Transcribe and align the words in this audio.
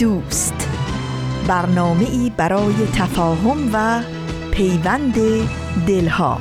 دوست. 0.00 0.68
برنامه 1.48 2.04
ای 2.10 2.32
برای 2.36 2.74
تفاهم 2.94 3.70
و 3.72 4.02
پیوند 4.50 5.14
دلها. 5.86 6.40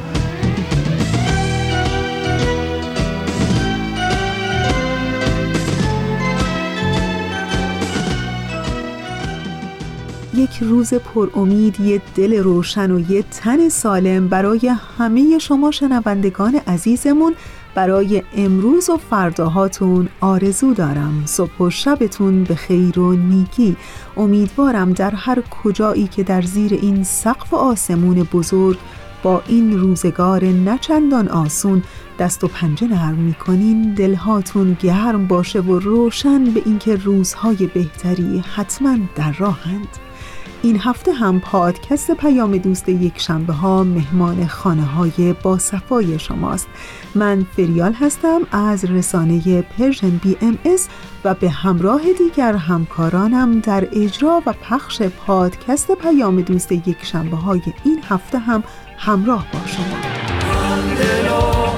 یک 10.35 10.57
روز 10.61 10.93
پر 10.93 11.29
امید 11.35 11.79
یه 11.79 12.01
دل 12.15 12.37
روشن 12.43 12.91
و 12.91 13.11
یه 13.11 13.23
تن 13.23 13.69
سالم 13.69 14.27
برای 14.27 14.75
همه 14.97 15.37
شما 15.39 15.71
شنوندگان 15.71 16.55
عزیزمون. 16.67 17.35
برای 17.79 18.23
امروز 18.35 18.89
و 18.89 18.97
فرداهاتون 18.97 20.09
آرزو 20.21 20.73
دارم. 20.73 21.23
صبح 21.25 21.57
و 21.59 21.69
شبتون 21.69 22.43
به 22.43 22.55
خیر 22.55 22.99
و 22.99 23.13
نیکی. 23.13 23.77
امیدوارم 24.17 24.93
در 24.93 25.11
هر 25.11 25.41
کجایی 25.41 26.07
که 26.07 26.23
در 26.23 26.41
زیر 26.41 26.73
این 26.73 27.03
سقف 27.03 27.53
آسمون 27.53 28.23
بزرگ 28.23 28.77
با 29.23 29.41
این 29.47 29.79
روزگار 29.79 30.45
نچندان 30.45 31.27
آسون 31.27 31.83
دست 32.19 32.43
و 32.43 32.47
پنجه 32.47 32.87
نرم 32.87 33.17
می‌کنین 33.17 33.93
دلهاتون 33.93 34.77
گرم 34.81 35.27
باشه 35.27 35.59
و 35.59 35.79
روشن 35.79 36.43
به 36.43 36.61
اینکه 36.65 36.95
روزهای 36.95 37.67
بهتری 37.73 38.43
حتما 38.55 38.97
در 39.15 39.31
راهند. 39.31 40.08
این 40.61 40.79
هفته 40.79 41.13
هم 41.13 41.39
پادکست 41.39 42.11
پیام 42.11 42.57
دوست 42.57 42.89
یک 42.89 43.21
شنبه 43.21 43.53
ها 43.53 43.83
مهمان 43.83 44.47
خانه 44.47 44.81
های 44.81 45.35
با 45.43 45.57
صفای 45.57 46.19
شماست. 46.19 46.67
من 47.15 47.45
فریال 47.55 47.93
هستم 47.93 48.41
از 48.51 48.85
رسانه 48.85 49.61
Persian 49.61 50.09
BMS 50.09 50.87
و 51.23 51.33
به 51.33 51.49
همراه 51.49 52.01
دیگر 52.13 52.53
همکارانم 52.53 53.59
در 53.59 53.87
اجرا 53.91 54.43
و 54.45 54.53
پخش 54.53 55.01
پادکست 55.01 55.91
پیام 55.91 56.41
دوست 56.41 56.71
یک 56.71 56.97
شنبه 57.01 57.37
های 57.37 57.61
این 57.85 58.03
هفته 58.09 58.39
هم 58.39 58.63
همراه 58.97 59.45
با 59.53 59.59
شما. 59.65 61.68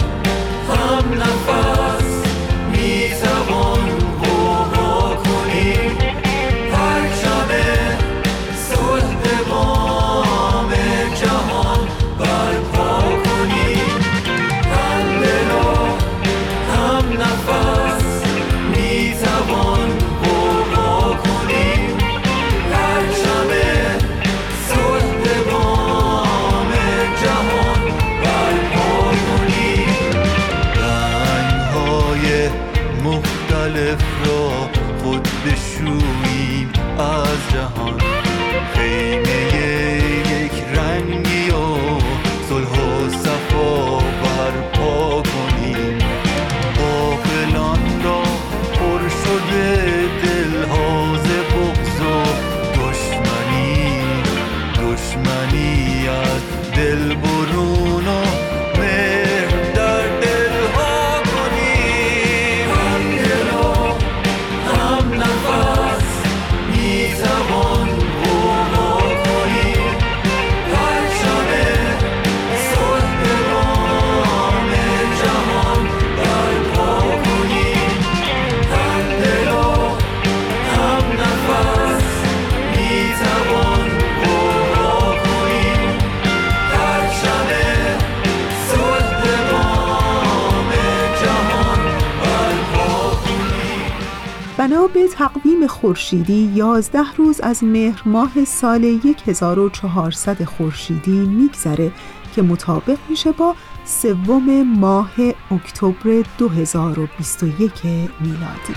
خورشیدی 95.81 96.51
11 96.55 96.99
روز 97.17 97.41
از 97.41 97.63
مهر 97.63 98.01
ماه 98.05 98.45
سال 98.45 98.99
1400 99.27 100.43
خورشیدی 100.43 101.11
میگذره 101.11 101.91
که 102.35 102.41
مطابق 102.41 102.97
میشه 103.09 103.31
با 103.31 103.55
سوم 103.85 104.63
ماه 104.63 105.11
اکتبر 105.51 106.23
2021 106.37 107.71
میلادی. 108.19 108.75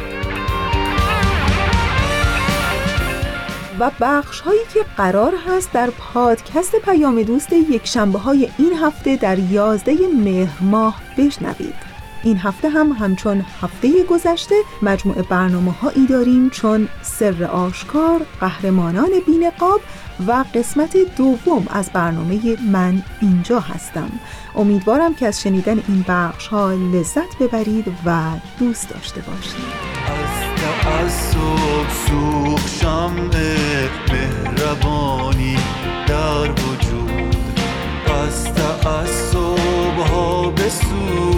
و 3.78 3.90
بخش 4.00 4.40
هایی 4.40 4.60
که 4.74 4.80
قرار 4.96 5.32
هست 5.48 5.72
در 5.72 5.90
پادکست 5.90 6.76
پیام 6.76 7.22
دوست 7.22 7.52
یک 7.52 7.86
شنبه 7.86 8.18
های 8.18 8.48
این 8.58 8.72
هفته 8.72 9.16
در 9.16 9.38
11 9.38 9.92
مهر 10.24 10.62
ماه 10.62 11.00
بشنوید. 11.18 11.93
این 12.24 12.38
هفته 12.38 12.68
هم 12.68 12.92
همچون 12.92 13.44
هفته 13.62 14.04
گذشته 14.04 14.54
مجموعه 14.82 15.22
برنامه 15.22 15.72
هایی 15.72 16.06
داریم 16.06 16.50
چون 16.50 16.88
سر 17.02 17.44
آشکار، 17.44 18.20
قهرمانان 18.40 19.10
بینقاب 19.26 19.80
و 20.26 20.44
قسمت 20.54 20.96
دوم 21.16 21.66
از 21.70 21.90
برنامه 21.92 22.56
من 22.72 23.02
اینجا 23.20 23.60
هستم. 23.60 24.10
امیدوارم 24.56 25.14
که 25.14 25.26
از 25.26 25.42
شنیدن 25.42 25.82
این 25.88 26.04
بخش 26.08 26.46
ها 26.46 26.72
لذت 26.72 27.38
ببرید 27.40 27.92
و 28.06 28.20
دوست 28.58 28.88
داشته 28.88 29.20
باشید. 29.20 29.94
از 30.84 31.36
مهربانی 34.54 35.56
در 36.08 36.50
وجود. 36.50 37.36
از 38.24 38.44
تعصب 38.44 39.98
ها 39.98 40.50
بسوزانیم 40.50 41.33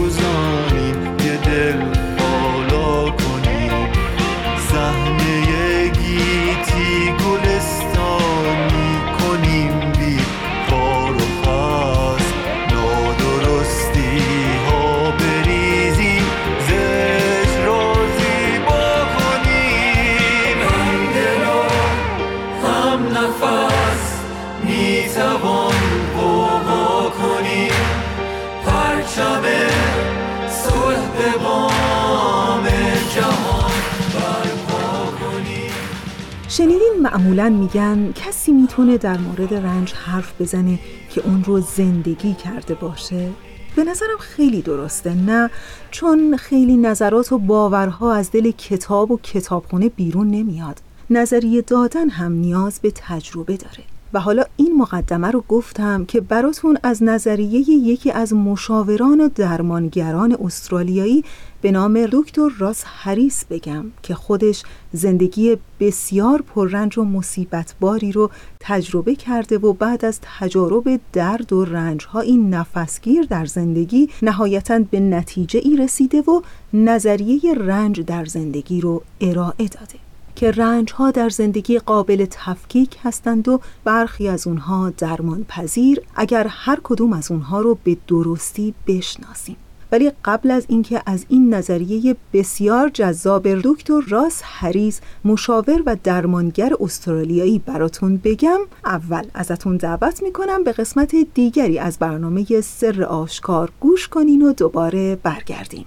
میگن 37.77 38.13
کسی 38.13 38.53
می‌تونه 38.53 38.99
در 38.99 39.19
مورد 39.19 39.55
رنج 39.55 39.93
حرف 39.93 40.41
بزنه 40.41 40.79
که 41.11 41.23
اون 41.25 41.45
رو 41.45 41.61
زندگی 41.61 42.35
کرده 42.35 42.75
باشه؟ 42.75 43.31
به 43.77 43.85
نظرم 43.85 44.19
خیلی 44.21 44.63
درسته 44.63 45.15
نه؟ 45.15 45.51
چون 45.91 46.37
خیلی 46.37 46.77
نظرات 46.77 47.33
و 47.33 47.39
باورها 47.39 48.15
از 48.15 48.31
دل 48.31 48.51
کتاب 48.51 49.11
و 49.11 49.19
کتابخونه 49.23 49.89
بیرون 49.89 50.31
نمیاد. 50.31 50.81
نظریه 51.11 51.63
دادن 51.63 52.09
هم 52.09 52.33
نیاز 52.33 52.81
به 52.81 52.93
تجربه 52.95 53.57
داره. 53.57 53.96
و 54.17 54.19
حالا 54.19 54.45
این 54.57 54.77
مقدمه 54.77 55.31
رو 55.31 55.45
گفتم 55.49 56.05
که 56.05 56.21
براتون 56.21 56.79
از 56.83 57.03
نظریه 57.03 57.61
یکی 57.71 58.11
از 58.11 58.33
مشاوران 58.33 59.21
و 59.21 59.29
درمانگران 59.29 60.37
استرالیایی 60.45 61.25
به 61.61 61.71
نام 61.71 62.07
دکتر 62.13 62.49
راس 62.59 62.83
هریس 62.87 63.45
بگم 63.51 63.85
که 64.03 64.15
خودش 64.15 64.63
زندگی 64.93 65.57
بسیار 65.81 66.43
پررنج 66.43 66.99
و 66.99 67.05
مصیبت 67.05 67.75
باری 67.81 68.13
رو 68.13 68.31
تجربه 68.61 69.15
کرده 69.15 69.59
و 69.59 69.73
بعد 69.73 70.05
از 70.05 70.21
تجارب 70.39 71.01
درد 71.13 71.53
و 71.53 71.65
رنج 71.65 72.05
ها 72.05 72.21
این 72.21 72.55
نفسگیر 72.55 73.23
در 73.23 73.45
زندگی 73.45 74.09
نهایتا 74.23 74.79
به 74.91 75.01
نتیجه 75.01 75.61
ای 75.65 75.77
رسیده 75.77 76.21
و 76.21 76.43
نظریه 76.73 77.55
رنج 77.55 78.01
در 78.01 78.25
زندگی 78.25 78.81
رو 78.81 79.03
ارائه 79.21 79.69
داده. 79.69 80.06
که 80.37 80.51
رنج 80.51 80.93
ها 80.93 81.11
در 81.11 81.29
زندگی 81.29 81.79
قابل 81.79 82.27
تفکیک 82.31 82.97
هستند 83.03 83.49
و 83.49 83.61
برخی 83.85 84.29
از 84.29 84.47
اونها 84.47 84.91
درمان 84.91 85.45
پذیر 85.49 86.01
اگر 86.17 86.47
هر 86.51 86.79
کدوم 86.85 87.13
از 87.13 87.31
اونها 87.31 87.61
رو 87.61 87.79
به 87.85 87.97
درستی 88.09 88.75
بشناسیم. 88.87 89.57
ولی 89.93 90.13
قبل 90.25 90.51
از 90.51 90.65
اینکه 90.69 91.03
از 91.07 91.27
این 91.29 91.55
نظریه 91.55 92.17
بسیار 92.33 92.89
جذاب 92.89 93.49
دکتر 93.49 94.01
راس 94.09 94.41
هریز 94.45 95.01
مشاور 95.25 95.83
و 95.87 95.97
درمانگر 96.05 96.73
استرالیایی 96.81 97.59
براتون 97.59 98.17
بگم 98.25 98.59
اول 98.85 99.27
ازتون 99.35 99.77
دعوت 99.77 100.23
می‌کنم 100.23 100.65
به 100.65 100.73
قسمت 100.73 101.17
دیگری 101.35 101.79
از 101.79 101.99
برنامه 101.99 102.61
سر 102.61 103.03
آشکار 103.03 103.71
گوش 103.81 104.09
کنین 104.09 104.43
و 104.43 104.53
دوباره 104.53 105.17
برگردیم. 105.23 105.87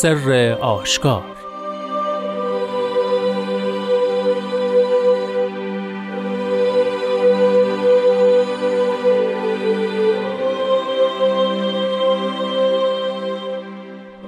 سر 0.00 0.58
آشکار. 0.60 1.22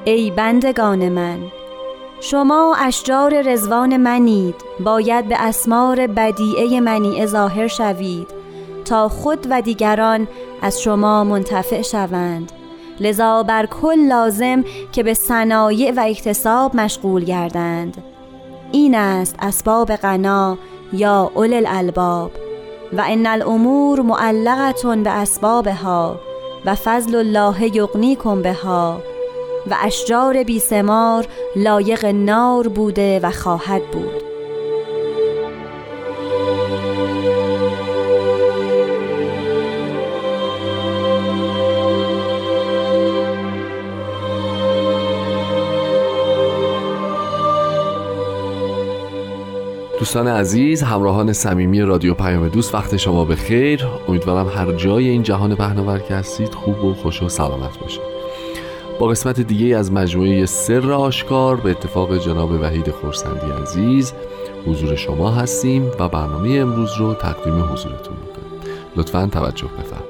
ای 0.05 0.31
بندگان 0.31 1.09
من 1.09 1.39
شما 2.21 2.77
اشجار 2.81 3.43
رزوان 3.43 3.97
منید 3.97 4.55
باید 4.81 5.29
به 5.29 5.37
اسمار 5.39 6.07
بدیعه 6.07 6.81
منی 6.81 7.27
ظاهر 7.27 7.67
شوید 7.67 8.29
تا 8.85 9.09
خود 9.09 9.47
و 9.51 9.63
دیگران 9.63 10.29
از 10.63 10.83
شما 10.83 11.25
منتفع 11.25 11.83
شوند. 11.83 12.53
لذا 13.01 13.43
بر 13.43 13.67
کل 13.67 13.99
لازم 13.99 14.65
که 14.93 15.03
به 15.03 15.15
صنایع 15.15 15.93
و 15.97 16.01
اکتساب 16.01 16.77
مشغول 16.77 17.25
گردند. 17.25 17.97
این 18.73 18.95
است 18.95 19.37
اسباب 19.39 19.97
غنا 19.97 20.59
یا 20.93 21.31
اول 21.35 21.55
الالباب 21.55 22.31
و 22.93 23.05
ان 23.07 23.27
الامور 23.27 24.01
معلقتون 24.01 25.03
به 25.03 25.11
اسبابها 25.11 26.21
و 26.65 26.75
فضل 26.75 27.15
الله 27.15 27.77
یغنیکم 27.77 28.43
بها 28.43 28.99
و 29.71 29.77
اشجار 29.83 30.43
بیسمار 30.43 31.27
لایق 31.57 32.05
نار 32.05 32.69
بوده 32.69 33.21
و 33.23 33.31
خواهد 33.31 33.83
بود. 33.83 34.26
دوستان 50.07 50.29
عزیز 50.29 50.83
همراهان 50.83 51.33
صمیمی 51.33 51.81
رادیو 51.81 52.15
پیام 52.15 52.49
دوست 52.49 52.75
وقت 52.75 52.97
شما 52.97 53.25
به 53.25 53.37
خیر. 53.37 53.87
امیدوارم 54.09 54.49
هر 54.49 54.73
جای 54.73 55.09
این 55.09 55.23
جهان 55.23 55.55
پهناور 55.55 55.99
که 55.99 56.15
هستید 56.15 56.55
خوب 56.55 56.85
و 56.85 56.95
خوش 56.95 57.23
و 57.23 57.29
سلامت 57.29 57.79
باشید. 57.79 58.01
با 58.99 59.07
قسمت 59.07 59.41
دیگه 59.41 59.77
از 59.77 59.93
مجموعه 59.93 60.47
سر 60.47 60.93
آشکار 60.93 61.57
به 61.57 61.71
اتفاق 61.71 62.19
جناب 62.19 62.51
وحید 62.51 62.91
خورسندی 62.91 63.63
عزیز 63.63 64.13
حضور 64.67 64.97
شما 64.97 65.31
هستیم 65.31 65.91
و 65.99 66.09
برنامه 66.09 66.51
امروز 66.51 66.91
رو 66.99 67.15
تقدیم 67.15 67.55
حضورتون 67.55 68.17
می‌کنیم. 68.27 68.77
لطفا 68.97 69.29
توجه 69.33 69.67
بفرمایید. 69.67 70.06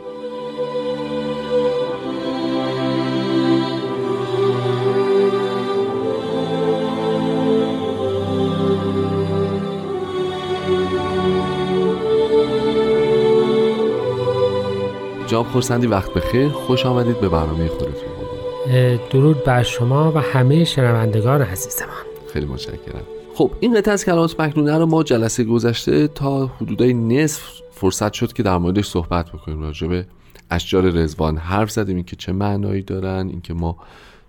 جناب 15.36 15.52
خورسندی 15.52 15.86
وقت 15.86 16.14
بخیر. 16.14 16.48
خوش 16.48 16.86
آمدید 16.86 17.20
به 17.20 17.28
برنامه 17.28 17.68
خودتون. 17.68 19.00
درود 19.10 19.44
بر 19.44 19.62
شما 19.62 20.12
و 20.12 20.18
همه 20.18 20.64
شنوندگان 20.64 21.42
عزیزمان. 21.42 21.90
خیلی 22.32 22.46
متشکرم. 22.46 23.02
خب 23.34 23.50
این 23.60 23.74
قطعه 23.74 23.94
از 23.94 24.04
کلمات 24.04 24.40
مکنونه 24.40 24.78
رو 24.78 24.86
ما 24.86 25.02
جلسه 25.02 25.44
گذشته 25.44 26.08
تا 26.08 26.46
حدودای 26.46 26.94
نصف 26.94 27.42
فرصت 27.70 28.12
شد 28.12 28.32
که 28.32 28.42
در 28.42 28.58
موردش 28.58 28.86
صحبت 28.86 29.30
بکنیم 29.30 29.62
راجع 29.62 29.86
به 29.86 30.06
اشجار 30.50 30.90
رزوان 30.90 31.36
حرف 31.36 31.70
زدیم 31.70 31.96
اینکه 31.96 32.16
چه 32.16 32.32
معنایی 32.32 32.82
دارن 32.82 33.28
اینکه 33.28 33.54
ما 33.54 33.76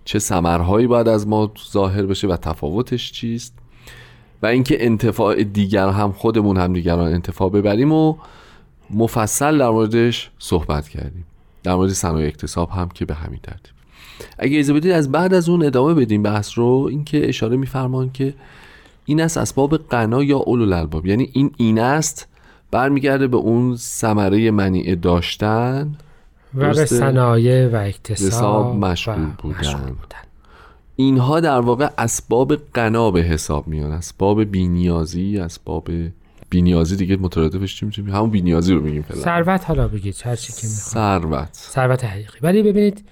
چه 0.04 0.18
ثمرهایی 0.18 0.86
باید 0.86 1.08
از 1.08 1.28
ما 1.28 1.52
ظاهر 1.72 2.06
بشه 2.06 2.28
و 2.28 2.36
تفاوتش 2.36 3.12
چیست. 3.12 3.54
و 4.42 4.46
اینکه 4.46 4.84
انتفاع 4.84 5.44
دیگر 5.44 5.88
هم 5.88 6.12
خودمون 6.12 6.56
هم 6.56 6.72
دیگران 6.72 7.12
انتفاع 7.12 7.50
ببریم 7.50 7.92
و 7.92 8.14
مفصل 8.90 9.58
در 9.58 9.70
موردش 9.70 10.30
صحبت 10.38 10.88
کردیم. 10.88 11.24
در 11.62 11.74
مورد 11.74 11.90
صنایع 11.90 12.28
اکتساب 12.28 12.70
هم 12.70 12.88
که 12.88 13.04
به 13.04 13.14
همین 13.14 13.40
ترتیب. 13.42 13.72
اگه 14.38 14.58
اجازه 14.58 14.72
بدید 14.72 14.92
از 14.92 15.12
بعد 15.12 15.34
از 15.34 15.48
اون 15.48 15.64
ادامه 15.64 15.94
بدیم 15.94 16.22
بحث 16.22 16.58
رو 16.58 16.86
اینکه 16.90 17.28
اشاره 17.28 17.56
میفرمان 17.56 18.10
که 18.12 18.34
این 19.04 19.20
است 19.20 19.36
اسباب 19.36 19.76
قنا 19.76 20.22
یا 20.22 20.38
اولو 20.38 20.62
الالباب 20.62 21.06
یعنی 21.06 21.30
این 21.32 21.50
این 21.56 21.78
است 21.78 22.28
برمیگرده 22.70 23.26
به 23.26 23.36
اون 23.36 23.76
ثمره 23.76 24.50
منیع 24.50 24.94
داشتن. 24.94 25.96
و 26.54 26.74
به 26.74 26.84
صنایع 26.84 27.68
و 27.68 27.76
اکتساب 27.76 28.76
مشغول 28.76 29.26
بودن. 29.44 30.28
اینها 30.96 31.40
در 31.40 31.60
واقع 31.60 31.88
اسباب 31.98 32.54
قنا 32.74 33.10
به 33.10 33.20
حساب 33.20 33.68
میان. 33.68 33.92
اسباب 33.92 34.44
بینیازی 34.44 35.38
اسباب 35.38 35.88
بینیازی 36.50 36.96
دیگه 36.96 37.16
مترادفش 37.16 37.76
چی 37.76 37.86
می‌تونیم 37.86 38.14
همون 38.14 38.30
بینیازی 38.30 38.72
رو 38.74 38.80
میگیم 38.80 39.02
فعلا. 39.02 39.20
ثروت 39.20 39.64
حالا 39.64 39.88
بگید 39.88 40.22
هر 40.24 40.36
چی 40.36 40.52
که 40.52 40.66
ثروت. 40.66 41.48
ثروت 41.52 42.04
حقیقی. 42.04 42.38
ولی 42.42 42.62
ببینید 42.62 43.04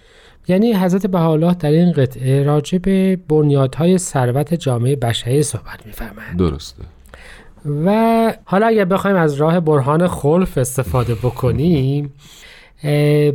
یعنی 0.48 0.72
حضرت 0.72 1.06
بهاءالله 1.06 1.54
در 1.54 1.70
این 1.70 1.92
قطعه 1.92 2.42
راجع 2.42 2.78
به 2.78 3.18
بنیادهای 3.28 3.98
ثروت 3.98 4.54
جامعه 4.54 4.96
بشری 4.96 5.42
صحبت 5.42 5.86
میفرمایند 5.86 6.38
درسته. 6.38 6.82
و 7.84 8.34
حالا 8.44 8.66
اگر 8.66 8.84
بخوایم 8.84 9.16
از 9.16 9.34
راه 9.34 9.60
برهان 9.60 10.08
خلف 10.08 10.58
استفاده 10.58 11.14
بکنیم 11.14 12.12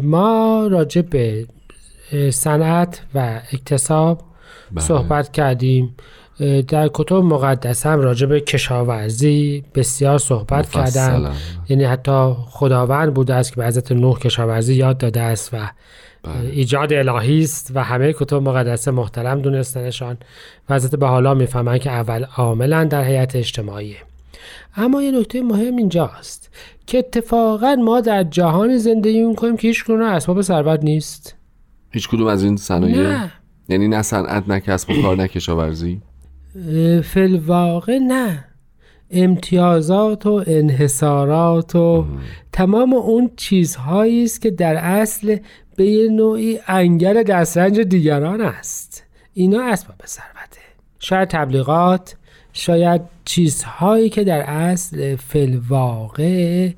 ما 0.03 0.67
راجع 0.71 1.01
به 1.01 1.47
صنعت 2.31 3.01
و 3.15 3.41
اکتساب 3.53 4.21
بله. 4.71 4.83
صحبت 4.83 5.31
کردیم. 5.31 5.95
در 6.67 6.89
کتب 6.93 7.15
مقدس 7.15 7.85
هم 7.85 7.99
راجع 7.99 8.27
به 8.27 8.39
کشاورزی 8.39 9.63
بسیار 9.75 10.17
صحبت 10.17 10.69
کردن. 10.69 11.31
یعنی 11.69 11.83
حتی 11.83 12.33
خداوند 12.49 13.13
بوده 13.13 13.33
است 13.33 13.49
که 13.49 13.55
به 13.55 13.65
حضرت 13.65 13.91
نوح 13.91 14.19
کشاورزی 14.19 14.73
یاد 14.73 14.97
داده 14.97 15.21
است 15.21 15.53
و 15.53 15.57
بله. 16.23 16.49
ایجاد 16.51 16.93
الهی 16.93 17.43
است 17.43 17.71
و 17.75 17.83
همه 17.83 18.13
کتب 18.13 18.35
مقدسه 18.35 18.91
محترم 18.91 19.41
دونستنشان. 19.41 20.17
و 20.69 20.75
حضرت 20.75 20.95
بحالا 20.95 21.33
می‌فهمند 21.33 21.79
که 21.79 21.91
اول 21.91 22.25
عاملا 22.37 22.83
در 22.83 23.03
حیات 23.03 23.35
اجتماعیه 23.35 23.97
اما 24.75 25.01
یه 25.01 25.11
نکته 25.11 25.41
مهم 25.41 25.75
اینجاست 25.75 26.49
که 26.87 26.97
اتفاقا 26.97 27.75
ما 27.75 28.01
در 28.01 28.23
جهان 28.23 28.77
زندگی 28.77 29.21
می‌کنیم 29.21 29.57
که 29.57 29.67
هیچ 29.67 29.85
کنون 29.85 30.01
اسباب 30.01 30.41
ثروت 30.41 30.83
نیست. 30.83 31.35
هیچ 31.91 32.09
کدوم 32.09 32.27
از 32.27 32.43
این 32.43 32.57
صنایع؟ 32.57 32.97
نه. 32.97 33.31
یعنی 33.69 33.87
نه 33.87 34.01
صنعت 34.01 34.43
نه 34.47 34.59
کسب 34.59 34.89
و 34.89 35.01
کار 35.01 35.17
نه 35.17 35.27
کشاورزی؟ 35.27 36.01
اه، 36.55 37.01
فی‌الواقع 37.01 37.97
نه. 37.97 38.45
امتیازات 39.11 40.25
و 40.25 40.43
انحصارات 40.47 41.75
و 41.75 42.05
تمام 42.51 42.93
اون 42.93 43.31
چیزهایی 43.35 44.23
است 44.23 44.41
که 44.41 44.51
در 44.51 44.75
اصل 44.75 45.37
به 45.75 45.85
یه 45.85 46.09
نوعی 46.09 46.59
انگل 46.67 47.23
دسترنج 47.23 47.79
دیگران 47.79 48.41
است. 48.41 49.03
اینا 49.33 49.61
اسباب 49.63 49.97
ثروته. 50.05 50.61
شاید 50.99 51.27
تبلیغات 51.27 52.15
شاید 52.53 53.01
چیزهایی 53.25 54.09
که 54.09 54.23
در 54.23 54.41
اصل 54.41 55.15
فلواقع 55.15 56.69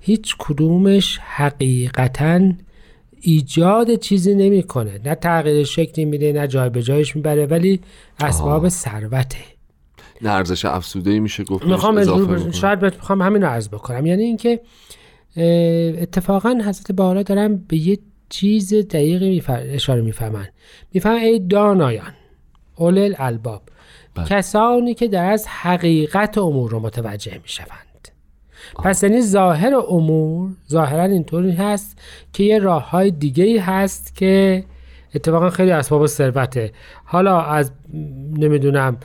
هیچ 0.00 0.36
کدومش 0.38 1.18
حقیقتا 1.22 2.52
ایجاد 3.26 3.94
چیزی 3.94 4.34
نمی‌کنه. 4.34 5.00
نه 5.04 5.14
تغییر 5.14 5.64
شکلی 5.64 6.04
میده 6.04 6.32
نه 6.32 6.46
جای 6.46 6.70
به 6.70 6.82
جایش 6.82 7.16
می‌بره 7.16 7.46
ولی 7.46 7.80
اسباب 8.20 8.68
ثروته. 8.68 9.38
نه 10.22 10.30
ارزش 10.30 10.64
افسوده 10.64 11.20
میشه 11.20 11.44
گفت 11.44 11.66
می‌خوام 11.66 11.98
اضافه. 11.98 12.52
شاید 12.52 12.82
می‌خوام 12.84 13.22
همین 13.22 13.42
رو 13.42 13.48
عرض 13.48 13.68
بکنم. 13.68 14.06
یعنی 14.06 14.22
اینکه 14.22 14.60
اتفاقا 16.02 16.60
حضرت 16.66 16.92
بالا 16.92 17.22
دارم 17.22 17.56
به 17.56 17.76
یه 17.76 17.98
چیز 18.28 18.74
دقیقی 18.74 19.28
میفر... 19.28 19.62
اشاره 19.66 20.02
می‌فهمن. 20.02 20.48
می‌فهمن 20.92 21.18
ای 21.18 21.38
دانایان 21.38 22.12
اول 22.78 23.14
الباب. 23.18 23.62
بله. 24.14 24.26
کسانی 24.26 24.94
که 24.94 25.08
در 25.08 25.30
از 25.30 25.46
حقیقت 25.48 26.38
امور 26.38 26.70
رو 26.70 26.80
متوجه 26.80 27.40
می‌شوند. 27.42 27.85
پس 28.74 29.02
یعنی 29.02 29.20
ظاهر 29.20 29.74
امور 29.88 30.50
ظاهرا 30.70 31.02
اینطوری 31.02 31.52
هست 31.52 31.98
که 32.32 32.44
یه 32.44 32.58
راه 32.58 32.90
های 32.90 33.10
دیگه 33.10 33.44
ای 33.44 33.58
هست 33.58 34.16
که 34.16 34.64
اتفاقا 35.14 35.50
خیلی 35.50 35.70
اسباب 35.70 36.06
ثروته 36.06 36.72
حالا 37.04 37.40
از 37.40 37.72
نمی‌دونم 38.38 38.96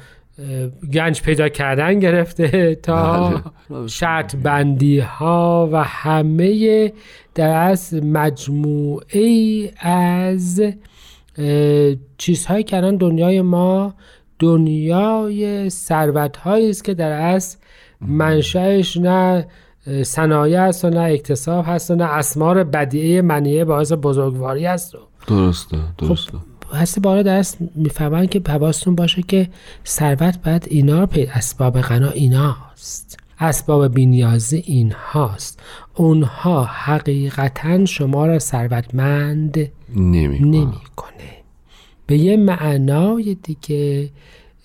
گنج 0.94 1.22
پیدا 1.22 1.50
کردن 1.50 2.00
گرفته 2.00 2.76
تا 2.76 3.30
بله. 3.70 3.88
شرط 3.88 4.36
بندی 4.36 5.00
ها 5.00 5.70
و 5.72 5.84
همه 5.84 6.94
در 7.36 7.70
از 7.70 7.94
مجموعه 7.94 9.20
ای 9.20 9.72
از 9.80 10.62
چیزهایی 12.18 12.64
که 12.64 12.78
الان 12.78 12.96
دنیای 12.96 13.42
ما 13.42 13.94
دنیای 14.40 15.70
ثروت 15.70 16.48
است 16.48 16.84
که 16.84 16.94
در 16.94 17.12
از 17.12 17.58
منشأش 18.02 18.98
نه 18.98 19.48
صنایع 20.04 20.62
است 20.62 20.86
و 20.86 20.90
نه 20.90 21.00
اکتساب 21.00 21.66
هست 21.68 21.92
و 21.92 21.96
نه 21.96 22.04
اسمار 22.04 22.64
بدیعه 22.64 23.22
منیه 23.22 23.66
باعث 23.66 23.92
بزرگواری 23.92 24.66
است 24.66 24.96
درسته 25.28 25.78
درسته. 25.98 26.38
هستی 26.74 27.00
بالا 27.02 27.22
درست 27.22 27.58
می‌فهمن 27.76 28.28
که 28.28 28.42
حواستون 28.48 28.96
باشه 28.96 29.22
که 29.22 29.50
ثروت 29.86 30.38
باید 30.46 30.68
اینا 30.70 31.00
رو 31.00 31.06
پی 31.06 31.24
اسباب 31.26 31.82
غنا 31.82 32.10
ایناست. 32.10 33.18
اسباب 33.40 33.94
بینیازی 33.94 34.64
این 34.66 34.92
هاست 34.92 35.60
اونها 35.96 36.64
حقیقتا 36.64 37.86
شما 37.86 38.26
را 38.26 38.40
ثروتمند 38.40 39.58
نمی 39.96 40.40
نمی‌کنه. 40.40 41.12
به 42.08 42.18
یه 42.18 42.38
معنای 42.38 43.38
دیگه 43.44 44.10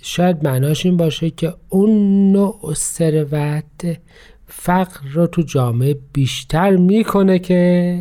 شاید 0.09 0.45
معناش 0.45 0.87
این 0.87 0.97
باشه 0.97 1.31
که 1.31 1.55
اون 1.69 1.93
نوع 2.33 2.75
ثروت 2.75 3.99
فقر 4.47 5.01
رو 5.13 5.27
تو 5.27 5.43
جامعه 5.43 5.97
بیشتر 6.13 6.77
می‌کنه 6.77 7.39
که 7.39 8.01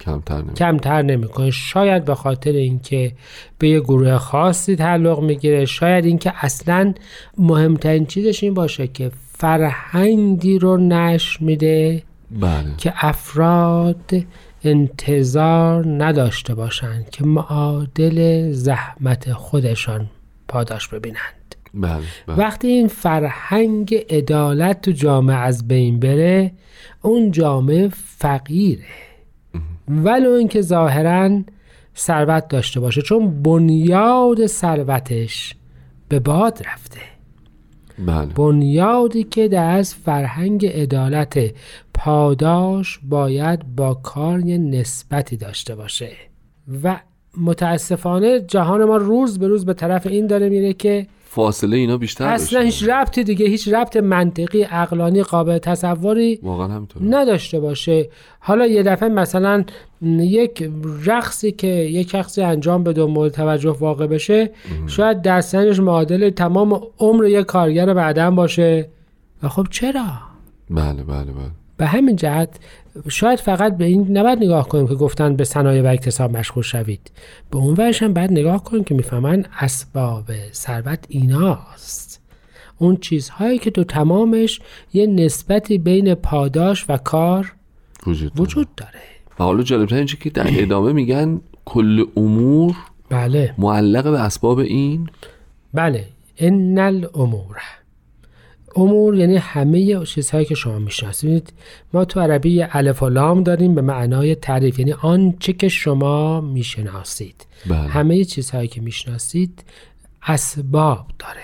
کمتر 0.00 0.42
نمی 0.42 0.54
کمتر 0.54 1.02
نمی‌کنه. 1.02 1.50
شاید 1.50 2.04
به 2.04 2.14
خاطر 2.14 2.50
اینکه 2.50 3.12
به 3.58 3.68
یه 3.68 3.80
گروه 3.80 4.18
خاصی 4.18 4.76
تعلق 4.76 5.20
می‌گیره 5.20 5.64
شاید 5.64 6.04
اینکه 6.04 6.32
اصلا 6.44 6.94
مهمترین 7.38 8.06
چیزش 8.06 8.42
این 8.42 8.54
باشه 8.54 8.86
که 8.86 9.10
فرهنگی 9.32 10.58
رو 10.58 10.76
نشر 10.76 11.38
میده 11.44 12.02
بله. 12.40 12.76
که 12.78 12.92
افراد 12.96 14.24
انتظار 14.64 15.86
نداشته 15.86 16.54
باشند 16.54 17.10
که 17.10 17.24
معادل 17.24 18.50
زحمت 18.52 19.32
خودشان 19.32 20.08
پاداش 20.50 20.88
ببینند. 20.88 21.54
بله 21.74 22.02
بله. 22.26 22.36
وقتی 22.36 22.68
این 22.68 22.88
فرهنگ 22.88 23.94
عدالت 24.10 24.80
تو 24.82 24.90
جامعه 24.90 25.36
از 25.36 25.68
بین 25.68 26.00
بره 26.00 26.52
اون 27.02 27.30
جامعه 27.30 27.88
فقیره. 27.88 28.84
ولو 29.88 30.30
اینکه 30.30 30.60
ظاهرا 30.60 31.42
ثروت 31.96 32.48
داشته 32.48 32.80
باشه 32.80 33.02
چون 33.02 33.42
بنیاد 33.42 34.46
ثروتش 34.46 35.54
به 36.08 36.20
باد 36.20 36.62
رفته. 36.66 37.00
بله. 37.98 38.26
بنیادی 38.26 39.24
که 39.24 39.48
در 39.48 39.70
از 39.70 39.94
فرهنگ 39.94 40.66
عدالت 40.66 41.38
پاداش 41.94 43.00
باید 43.02 43.76
با 43.76 43.94
کار 43.94 44.40
یه 44.40 44.58
نسبتی 44.58 45.36
داشته 45.36 45.74
باشه. 45.74 46.10
و 46.82 47.00
متاسفانه 47.36 48.40
جهان 48.40 48.84
ما 48.84 48.96
روز 48.96 49.38
به 49.38 49.48
روز 49.48 49.64
به 49.64 49.74
طرف 49.74 50.06
این 50.06 50.26
داره 50.26 50.48
میره 50.48 50.72
که 50.72 51.06
فاصله 51.24 51.76
اینا 51.76 51.96
بیشتر 51.96 52.24
اصلا. 52.24 52.60
هیچ 52.60 52.88
ربطی 52.88 53.24
دیگه 53.24 53.46
هیچ 53.46 53.68
ربط 53.68 53.96
منطقی 53.96 54.62
عقلانی 54.62 55.22
قابل 55.22 55.58
تصوری 55.58 56.38
واقعا 56.42 56.86
نداشته 57.04 57.60
باشه. 57.60 58.08
حالا 58.40 58.66
یه 58.66 58.82
دفعه 58.82 59.08
مثلا 59.08 59.64
یک 60.18 60.70
رقصی 61.04 61.52
که 61.52 61.66
یک 61.66 62.10
شخصی 62.10 62.42
انجام 62.42 62.84
بده 62.84 63.02
و 63.02 63.06
مورد 63.06 63.32
توجه 63.32 63.76
واقع 63.80 64.06
بشه 64.06 64.50
شاید 64.86 65.22
دستنش 65.22 65.80
معادل 65.80 66.30
تمام 66.30 66.80
عمر 66.98 67.24
یک 67.24 67.46
کارگر 67.46 67.94
بعدم 67.94 68.34
باشه. 68.34 68.88
و 69.42 69.48
خب 69.48 69.66
چرا؟ 69.70 70.04
بله 70.70 71.02
بله 71.02 71.32
بله. 71.32 71.59
به 71.80 71.86
همین 71.86 72.16
جهت 72.16 72.60
شاید 73.08 73.38
فقط 73.38 73.76
به 73.76 73.84
این 73.84 74.18
نباید 74.18 74.38
نگاه 74.38 74.68
کنیم 74.68 74.88
که 74.88 74.94
گفتن 74.94 75.36
به 75.36 75.44
صنایع 75.44 75.82
و 75.82 75.86
اکتساب 75.86 76.36
مشغول 76.36 76.62
شوید. 76.62 77.10
به 77.50 77.58
اون 77.58 77.74
ورش 77.74 78.02
هم 78.02 78.14
باید 78.14 78.32
نگاه 78.32 78.64
کنیم 78.64 78.84
که 78.84 78.94
می‌فهمن 78.94 79.44
اسباب 79.60 80.24
ثروت 80.52 81.04
ایناست. 81.08 82.20
اون 82.78 82.96
چیزهایی 82.96 83.58
که 83.58 83.70
تو 83.70 83.84
تمامش 83.84 84.60
یه 84.92 85.06
نسبتی 85.06 85.78
بین 85.78 86.14
پاداش 86.14 86.86
و 86.88 86.96
کار 86.96 87.54
وجود 88.06 88.34
داره. 88.34 88.42
وجود 88.42 88.68
داره. 88.76 89.00
و 89.38 89.44
حالا 89.44 89.62
جالبتر 89.62 89.96
اینجا 89.96 90.18
که 90.20 90.30
در 90.30 90.46
ادامه 90.48 90.92
میگن 90.92 91.40
کل 91.64 92.04
امور 92.16 92.76
بله. 93.10 93.54
معلق 93.58 94.04
به 94.10 94.20
اسباب 94.20 94.58
این؟ 94.58 95.08
بله. 95.74 96.04
ان 96.38 96.78
الامور 96.78 97.56
امور 98.76 99.14
یعنی 99.14 99.36
همه 99.36 100.04
چیزهایی 100.04 100.44
که 100.44 100.54
شما 100.54 100.78
می‌شناسید. 100.78 101.52
ما 101.92 102.04
تو 102.04 102.20
عربی 102.20 102.62
الف 102.62 103.02
و 103.02 103.08
لام 103.08 103.42
داریم 103.42 103.74
به 103.74 103.82
معنای 103.82 104.34
تعریف 104.34 104.78
یعنی 104.78 104.92
آنچه 104.92 105.52
که 105.52 105.68
شما 105.68 106.40
می‌شناسید. 106.40 107.46
بله. 107.66 107.78
همه 107.78 108.24
چیزهایی 108.24 108.68
که 108.68 108.80
می‌شناسید 108.80 109.64
اسباب 110.22 111.06
داره. 111.18 111.42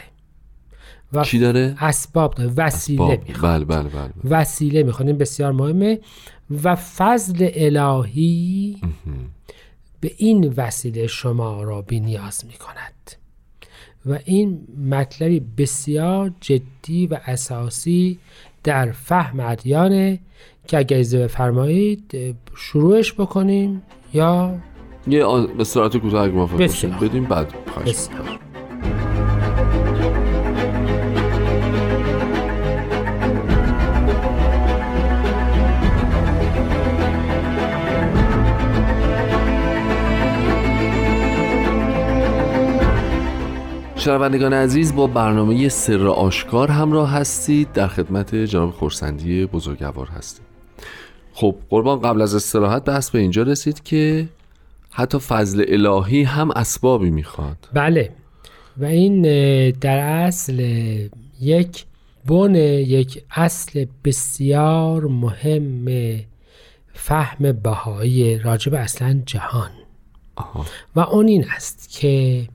و 1.12 1.24
چی 1.24 1.38
داره؟ 1.38 1.74
اسباب 1.78 2.34
داره. 2.34 2.50
وسیله 2.56 3.02
اسباب. 3.02 3.28
می‌خواد. 3.28 3.52
بله 3.54 3.64
بله 3.64 3.88
بله, 3.88 4.08
بله. 4.08 4.40
وسیله 4.40 4.82
می‌خواد. 4.82 5.08
این 5.08 5.18
بسیار 5.18 5.52
مهمه. 5.52 5.98
و 6.62 6.74
فضل 6.74 7.48
الهی 7.54 8.76
به 10.00 10.12
این 10.16 10.54
وسیله 10.56 11.06
شما 11.06 11.62
را 11.62 11.82
بی 11.82 12.00
نیاز 12.00 12.44
می 12.46 12.52
کند 12.52 13.12
و 14.06 14.18
این 14.24 14.58
مطلبی 14.90 15.40
بسیار 15.58 16.32
جدی 16.40 17.06
و 17.06 17.18
اساسی 17.26 18.18
در 18.64 18.92
فهم 18.92 19.40
ادیانه 19.40 20.18
که 20.68 20.78
اگر 20.78 20.96
اجازه 20.96 21.18
بفرمایید 21.24 22.14
شروعش 22.56 23.12
بکنیم 23.12 23.82
یا 24.14 24.54
یه 25.06 25.24
آ- 25.24 25.46
به 25.46 25.64
صورت 25.64 25.96
کوتاه 25.96 26.22
اگه 26.24 26.32
موافق 26.32 27.04
بدیم 27.04 27.24
بعد 27.24 27.54
خواهش 27.74 27.96
شنوندگان 44.06 44.52
عزیز 44.52 44.94
با 44.94 45.06
برنامه 45.06 45.68
سر 45.68 46.06
آشکار 46.06 46.70
همراه 46.70 47.10
هستید. 47.10 47.72
در 47.72 47.86
خدمت 47.86 48.34
جناب 48.34 48.70
خورسندی 48.70 49.46
بزرگوار 49.46 50.06
هستید 50.06 50.46
خب 51.32 51.56
قربان 51.70 52.00
قبل 52.00 52.22
از 52.22 52.34
استراحت 52.34 52.84
بحث 52.84 53.10
به 53.10 53.18
اینجا 53.18 53.42
رسید 53.42 53.82
که 53.82 54.28
حتی 54.90 55.18
فضل 55.18 55.64
الهی 55.68 56.22
هم 56.22 56.50
اسبابی 56.50 57.10
می‌خواد. 57.10 57.56
بله. 57.72 58.12
و 58.76 58.84
این 58.84 59.22
در 59.70 59.98
اصل 59.98 60.60
یک 61.40 61.84
بن 62.26 62.54
یک 62.54 63.24
اصل 63.30 63.86
بسیار 64.04 65.06
مهم 65.06 65.86
فهم 66.92 67.52
بهایی 67.52 68.38
راجب 68.38 68.74
اصلا 68.74 69.22
جهان. 69.26 69.70
آها. 70.36 70.64
و 70.96 71.00
اون 71.00 71.28
این 71.28 71.44
است 71.56 71.98
که 72.00 72.46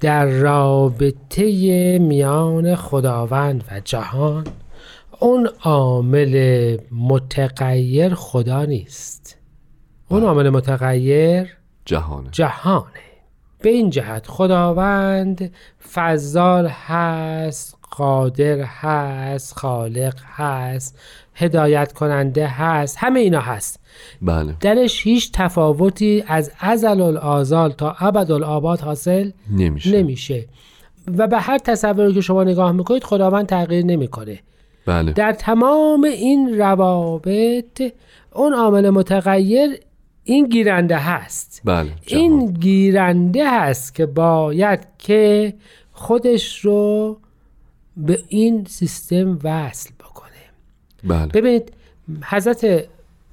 در 0.00 0.26
رابطه 0.26 1.98
میان 1.98 2.74
خداوند 2.74 3.64
و 3.70 3.80
جهان 3.80 4.46
اون 5.20 5.48
عامل 5.62 6.76
متغیر 6.92 8.14
خدا 8.14 8.64
نیست. 8.64 9.38
اون 10.08 10.22
عامل 10.22 10.50
متغیر 10.50 11.56
جهانه. 11.84 12.28
جهانه. 12.32 13.08
به 13.60 13.68
این 13.68 13.90
جهت 13.90 14.26
خداوند 14.26 15.52
فضال 15.92 16.66
هست 16.66 17.76
قادر 17.90 18.60
هست 18.60 19.54
خالق 19.54 20.14
هست 20.24 20.98
هدایت 21.34 21.92
کننده 21.92 22.46
هست 22.46 22.96
همه 22.98 23.20
اینا 23.20 23.40
هست. 23.40 23.77
بله. 24.22 24.54
درش 24.60 25.06
هیچ 25.06 25.32
تفاوتی 25.32 26.24
از 26.26 26.52
ازل 26.60 27.00
الازال 27.00 27.72
تا 27.72 27.96
ابد 28.00 28.30
الآباد 28.30 28.80
حاصل 28.80 29.30
نمیشه. 29.50 30.02
نمیشه. 30.02 30.44
و 31.16 31.26
به 31.26 31.38
هر 31.38 31.58
تصوری 31.58 32.14
که 32.14 32.20
شما 32.20 32.44
نگاه 32.44 32.72
می‌کنید 32.72 33.04
خداوند 33.04 33.46
تغییر 33.46 33.84
نمی‌کنه. 33.84 34.38
بله. 34.86 35.12
در 35.12 35.32
تمام 35.32 36.04
این 36.04 36.58
روابط 36.58 37.82
اون 38.32 38.54
عامل 38.54 38.90
متغیر 38.90 39.70
این 40.24 40.46
گیرنده 40.46 40.96
هست. 40.96 41.62
بله. 41.64 41.90
این 42.06 42.52
گیرنده 42.52 43.60
هست 43.60 43.94
که 43.94 44.06
باید 44.06 44.80
که 44.98 45.54
خودش 45.92 46.64
رو 46.64 47.18
به 47.96 48.22
این 48.28 48.64
سیستم 48.68 49.38
وصل 49.44 49.90
بکنه. 50.00 50.28
بله. 51.04 51.26
ببینید 51.26 51.72
حضرت 52.24 52.84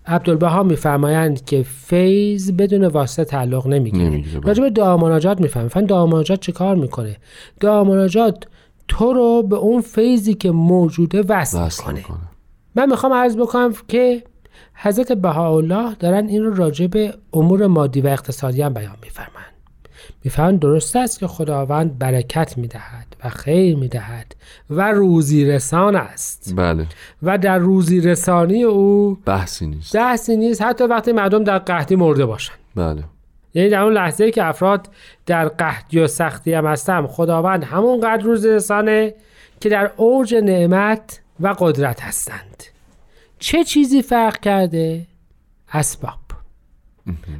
عبدالبها 0.08 0.64
میفرمایند 0.64 1.46
که 1.46 1.64
فیض 1.64 2.52
بدون 2.52 2.86
واسطه 2.86 3.24
تعلق 3.24 3.68
نمی‌گیره. 3.68 4.10
بله. 4.10 4.40
راجع 4.44 4.64
به 4.64 4.70
دعا 4.70 4.98
مناجات 4.98 5.42
می‌فهمن 5.42 5.86
دعا 5.86 6.06
مناجات 6.06 6.40
چه 6.40 6.52
کار 6.52 6.76
می‌کنه؟ 6.76 7.18
دعا 7.60 7.84
مناجات 7.84 8.44
تو 8.88 9.14
رو 9.14 9.44
به 9.44 9.56
اون 9.56 9.82
فیضی 9.82 10.34
که 10.34 10.52
موجوده 10.52 11.22
وصل, 11.22 11.64
می‌کنه. 11.64 11.96
می‌کنه. 11.96 12.18
من 12.76 12.90
می‌خوام 12.90 13.14
عرض 13.14 13.38
بکنم 13.38 13.74
که 13.88 14.24
حضرت 14.74 15.12
بهاءالله 15.12 15.96
دارن 15.96 16.28
این 16.28 16.44
رو 16.44 16.56
راجع 16.56 16.88
به 16.88 17.14
امور 17.34 17.68
مادی 17.68 18.02
و 18.02 18.08
اقتصادی 18.08 18.62
هم 18.62 18.74
بیان 18.74 18.96
میفرمند 19.04 19.55
میفرمایند 20.24 20.60
درست 20.60 20.96
است 20.96 21.20
که 21.20 21.28
خداوند 21.28 22.00
برکت 22.00 22.58
می‌دهد 22.58 23.16
و 23.24 23.30
خیر 23.30 23.78
می‌دهد 23.78 24.36
و 24.70 24.92
روزی 24.92 25.46
رسان 25.46 25.96
است. 25.96 26.54
بله. 26.56 26.86
و 27.24 27.38
در 27.38 27.58
روزی 27.58 28.02
رسانی 28.02 28.64
او 28.64 29.18
بحثی 29.26 29.68
نیست. 29.68 29.96
دستی 29.96 30.38
نیست. 30.38 30.62
حتی 30.62 30.84
وقتی 30.84 31.12
مردم 31.12 31.44
در 31.44 31.58
قحطی 31.58 31.96
مرده 31.96 32.26
باشن. 32.26 32.54
بله. 32.76 33.04
یعنی 33.54 33.70
در 33.70 33.82
اون 33.82 33.94
لحظه 33.94 34.32
که 34.32 34.46
افراد 34.46 34.90
در 35.26 35.48
قحطی 35.48 36.00
و 36.00 36.08
سختی 36.08 36.54
هم 36.54 36.66
هستن 36.66 37.08
خداوند 37.08 37.64
همونقدر 37.64 38.24
روز 38.24 38.46
رسانه 38.46 39.14
که 39.60 39.70
در 39.70 39.92
اوج 39.98 40.36
نعمت 40.36 41.22
و 41.40 41.56
قدرت 41.60 42.02
هستند. 42.02 42.64
چه 43.40 43.64
چیزی 43.64 44.02
فرق 44.02 44.40
کرده؟ 44.40 45.08
اسباب. 45.74 46.14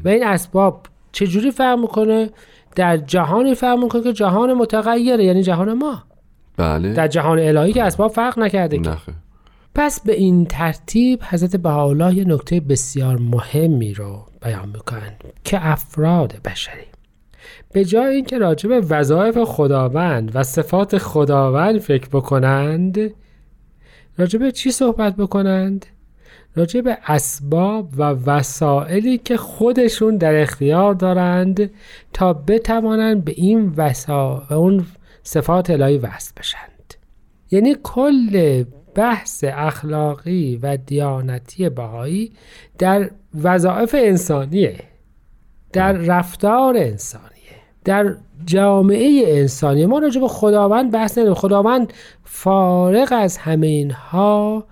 و 0.06 0.08
این 0.08 0.28
اسباب 0.28 0.86
چجوری 1.12 1.52
فرق 1.52 1.80
می‌کنه؟ 1.80 2.30
در 2.76 2.98
جهانی 2.98 3.56
فرق 3.56 3.80
می‌کنه 3.80 4.04
که 4.04 4.14
جهان 4.14 4.54
متغیره 4.54 5.24
یعنی 5.24 5.44
جهان 5.44 5.74
ما. 5.74 6.04
بله. 6.58 6.94
در 6.94 7.08
جهان 7.08 7.40
الهی 7.40 7.74
که 7.74 7.84
اسباب 7.84 8.12
فرق 8.12 8.40
نکرده 8.40 8.80
که. 8.80 8.90
نخه. 8.90 9.14
پس 9.76 10.00
به 10.00 10.14
این 10.14 10.46
ترتیب 10.46 11.24
حضرت 11.30 11.56
بهاءالله 11.56 12.16
یه 12.16 12.26
نکته 12.26 12.60
بسیار 12.60 13.18
مهمی 13.18 13.94
رو 13.94 14.26
بیان 14.42 14.70
می‌کنند 14.70 15.24
که 15.44 15.68
افراد 15.68 16.36
بشری. 16.46 16.86
به 17.74 17.86
جای 17.86 18.16
اینکه 18.16 18.38
راجع 18.38 18.70
به 18.70 18.80
وظایف 18.80 19.38
خداوند 19.44 20.32
و 20.36 20.44
صفات 20.44 20.98
خداوند 20.98 21.80
فکر 21.80 22.08
بکنند 22.08 23.14
راجع 24.18 24.40
به 24.40 24.52
چی 24.52 24.72
صحبت 24.72 25.16
بکنند؟ 25.16 25.86
راجع 26.56 26.82
به 26.82 26.98
اسباب 27.08 27.90
و 27.98 28.04
وسائلی 28.04 29.18
که 29.18 29.38
خودشون 29.38 30.18
در 30.18 30.42
اختیار 30.42 30.94
دارند 30.94 31.72
تا 32.14 32.34
بتوانند 32.34 33.26
به 33.26 33.32
این 33.36 33.74
وسا 33.78 34.44
اون 34.50 34.86
صفات 35.24 35.70
الهی 35.70 35.98
وصل 35.98 36.32
بشند. 36.38 36.94
یعنی 37.52 37.76
کل 37.84 38.64
بحث 38.96 39.44
اخلاقی 39.48 40.60
و 40.62 40.78
دیانتی 40.78 41.70
بهایی 41.70 42.32
در 42.78 43.10
وظایف 43.42 43.96
انسانیه 44.00 44.76
در 45.74 45.92
رفتار 45.92 46.78
انسانیه 46.78 47.32
در 47.86 48.16
جامعه 48.46 49.24
انسانی 49.26 49.86
ما 49.86 50.00
راجع 50.00 50.22
به 50.22 50.28
خداوند 50.28 50.92
بحث 50.92 51.12
نداریم 51.18 51.34
خداوند 51.34 51.94
فارغ 52.24 53.08
از 53.12 53.38
همه 53.38 53.68
اینها 53.68 54.66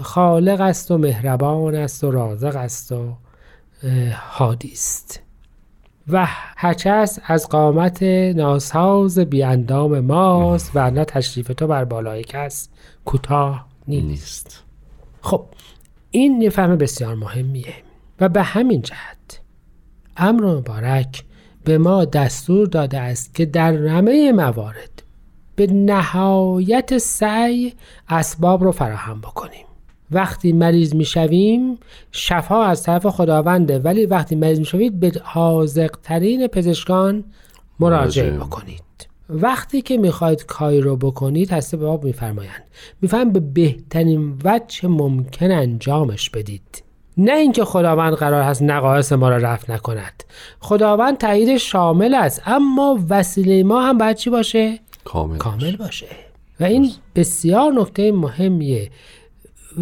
خالق 0.00 0.60
است 0.60 0.90
و 0.90 0.98
مهربان 0.98 1.74
است 1.74 2.04
و 2.04 2.10
رازق 2.10 2.56
است 2.56 2.92
و 2.92 3.14
هادی 4.12 4.72
است. 4.72 5.20
و 6.08 6.26
هچس 6.56 7.18
از 7.24 7.48
قامت 7.48 8.02
ناساز 8.36 9.18
بیاندام 9.18 10.00
ماست 10.00 10.70
و 10.74 10.90
نه 10.90 11.04
تشریف 11.04 11.46
تو 11.56 11.66
بر 11.66 11.84
بالای 11.84 12.24
کس 12.24 12.68
کوتاه 13.04 13.66
نیست. 13.88 14.06
نیست. 14.06 14.62
خب 15.20 15.44
این 16.10 16.42
یه 16.42 16.50
فهم 16.50 16.76
بسیار 16.76 17.14
مهمیه. 17.14 17.74
و 18.20 18.28
به 18.28 18.42
همین 18.42 18.82
جهت 18.82 19.40
امر 20.16 20.44
مبارک 20.44 21.24
به 21.64 21.78
ما 21.78 22.04
دستور 22.04 22.66
داده 22.66 22.98
است 22.98 23.34
که 23.34 23.46
در 23.46 23.86
همه 23.86 24.32
موارد 24.32 25.02
به 25.56 25.66
نهایت 25.66 26.98
سعی 26.98 27.74
اسباب 28.08 28.64
رو 28.64 28.72
فراهم 28.72 29.20
بکنیم. 29.20 29.66
وقتی 30.12 30.52
مریض 30.52 30.94
می‌شویم 30.94 31.78
شفا 32.12 32.64
از 32.64 32.82
طرف 32.82 33.06
خداونده. 33.06 33.78
ولی 33.78 34.06
وقتی 34.06 34.36
مریض 34.36 34.58
می‌شوید 34.58 35.00
به 35.00 35.12
حاضقترین 35.22 36.46
پزشکان 36.46 37.24
مراجعه. 37.80 38.30
بکنید. 38.30 38.82
وقتی 39.30 39.82
که 39.82 39.96
می‌خواید 39.96 40.46
کاری 40.46 40.80
رو 40.80 40.96
بکنید 40.96 41.52
هسته 41.52 41.76
به 41.76 41.86
باب 41.86 42.04
میفرمایند. 42.04 42.64
میفهم 43.00 43.32
به 43.32 43.40
بهترین 43.40 44.38
وجه 44.44 44.88
ممکن 44.88 45.50
انجامش 45.50 46.30
بدید. 46.30 46.82
نه 47.16 47.32
اینکه 47.32 47.64
خداوند 47.64 48.14
قرار 48.14 48.42
هست 48.42 48.62
نقایص 48.62 49.12
ما 49.12 49.28
را 49.28 49.36
رفع 49.36 49.72
نکند. 49.72 50.24
خداوند 50.60 51.18
تایید 51.18 51.56
شامل 51.56 52.14
است 52.14 52.42
اما 52.46 52.98
وسیله 53.08 53.62
ما 53.62 53.82
هم 53.82 53.98
باید 53.98 54.16
چی 54.16 54.30
باشه؟ 54.30 54.78
کامل 55.04 55.36
کامل 55.36 55.76
باشه. 55.76 56.06
و 56.60 56.64
این 56.64 56.90
بسیار 57.14 57.72
نکته 57.72 58.12
مهمیه. 58.12 58.90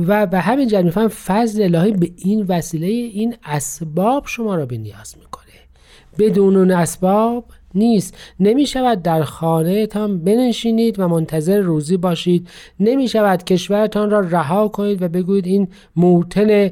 و 0.07 0.27
به 0.27 0.39
همین 0.41 0.69
جهت 0.69 0.85
میفهم 0.85 1.09
فضل 1.09 1.63
الهی 1.63 1.93
به 1.93 2.11
این 2.17 2.47
وسیله 2.49 2.87
این 2.87 3.35
اسباب 3.45 4.27
شما 4.27 4.55
را 4.55 4.67
به 4.67 4.79
نیاز 4.79 5.15
می‌کنه. 5.19 5.45
بدون 6.19 6.57
اون 6.57 6.71
اسباب 6.71 7.45
نیست. 7.75 8.17
نمی 8.41 8.67
شود 8.67 9.03
در 9.03 9.23
خانهتان 9.23 10.25
بنشینید 10.25 10.99
و 10.99 11.09
منتظر 11.09 11.61
روزی 11.61 11.97
باشید. 11.97 12.49
نمی 12.81 13.09
شود 13.09 13.45
کشورتان 13.45 14.11
را 14.11 14.21
رها 14.21 14.69
کنید 14.69 15.03
و 15.03 15.09
بگویید 15.09 15.47
این 15.47 15.69
موتن 15.97 16.71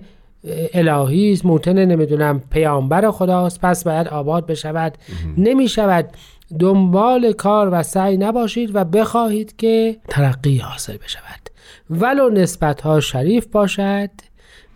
الهی 0.74 1.32
است 1.32 1.46
موتن 1.46 1.84
نمی‌دونم 1.84 2.42
پیامبر 2.50 3.10
خداست 3.10 3.60
پس 3.60 3.84
باید 3.84 4.08
آباد 4.08 4.46
بشود. 4.46 4.98
نمی 5.38 5.68
شود 5.68 6.08
دنبال 6.58 7.32
کار 7.32 7.68
و 7.72 7.82
سعی 7.82 8.16
نباشید 8.16 8.70
و 8.74 8.84
بخواهید 8.84 9.56
که 9.56 9.96
ترقی 10.08 10.58
حاصل 10.58 10.96
بشود. 10.96 11.50
ولو 11.90 12.30
نسبت 12.30 12.80
ها 12.80 13.00
شریف 13.00 13.46
باشد 13.46 14.10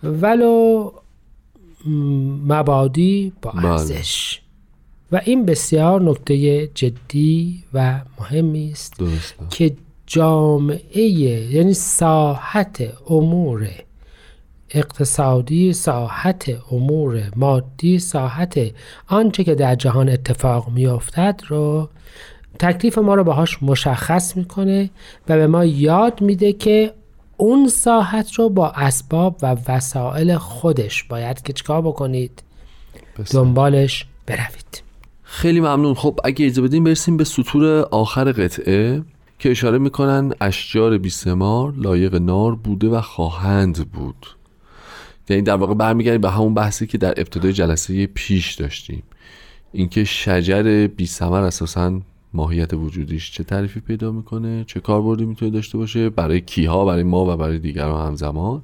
ولو 0.03 0.91
مبادی 2.47 3.33
با 3.43 3.51
بله. 3.51 3.65
ارزش 3.67 4.41
و 5.13 5.21
این 5.25 5.47
بسیار 5.47 6.03
نکته 6.03 6.67
جدی 6.67 7.65
و 7.75 8.01
مهمی 8.21 8.71
است 8.73 8.95
که 9.51 9.77
جامعه 10.07 11.03
یعنی 11.03 11.75
ساحت 11.75 12.89
امور 13.11 13.71
اقتصادی 14.71 15.73
ساحت 15.73 16.57
امور 16.73 17.23
مادی 17.37 17.99
ساحت 17.99 18.61
آنچه 19.07 19.45
که 19.45 19.55
در 19.55 19.75
جهان 19.75 20.09
اتفاق 20.09 20.69
میافتد 20.69 21.41
رو 21.49 21.89
تکلیف 22.63 22.99
ما 22.99 23.15
رو 23.15 23.25
باهاش 23.25 23.63
مشخص 23.63 24.37
می‌کنه 24.37 24.91
و 25.29 25.37
به 25.37 25.47
ما 25.47 25.65
یاد 25.65 26.21
میده 26.21 26.53
که 26.53 26.93
اون 27.37 27.69
ساحت 27.69 28.35
رو 28.35 28.49
با 28.49 28.71
اسباب 28.71 29.37
و 29.43 29.57
وسایل 29.69 30.37
خودش 30.37 31.03
باید 31.03 31.43
که 31.43 31.53
چیکار 31.53 31.83
بکنید؟ 31.83 32.43
بسیار. 33.19 33.45
دنبالش 33.45 34.07
بروید. 34.27 34.83
خیلی 35.23 35.61
ممنون. 35.61 35.95
خب 35.95 36.21
اگه 36.25 36.47
اجازه 36.47 36.63
بدین 36.63 36.85
برسیم 36.85 37.17
به 37.17 37.25
سطور 37.25 37.81
آخر 37.81 38.33
قطعه 38.33 39.03
که 39.39 39.51
اشاره 39.51 39.79
می‌کنن 39.79 40.33
اشجار 40.41 40.99
بیسمار 40.99 41.73
لایق 41.77 42.15
نار 42.15 42.55
بوده 42.55 42.89
و 42.89 43.01
خواهند 43.01 43.91
بود. 43.91 44.27
یعنی 45.29 45.43
در 45.43 45.55
واقع 45.55 45.75
برمیگردیم 45.75 46.21
به 46.21 46.31
همون 46.31 46.55
بحثی 46.55 46.87
که 46.87 46.99
در 46.99 47.15
ابتدای 47.17 47.53
جلسه 47.53 48.07
پیش 48.07 48.55
داشتیم. 48.55 49.03
اینکه 49.73 50.05
شجر 50.05 50.87
بی 50.87 51.07
ثمر 51.07 51.43
اساسا 51.43 52.01
ماهیت 52.35 52.75
وجودیش 52.75 53.33
چه 53.33 53.45
تعریفی 53.45 53.81
پیدا 53.81 54.13
می‌کنه 54.13 54.65
چه 54.67 54.81
کاربردی 54.81 55.25
می‌تونه 55.25 55.51
داشته 55.51 55.79
باشه 55.79 56.11
برای 56.11 56.41
کیها 56.41 56.85
برای 56.85 57.03
ما 57.03 57.35
و 57.35 57.37
برای 57.37 57.59
دیگران 57.59 58.07
همزمان. 58.07 58.63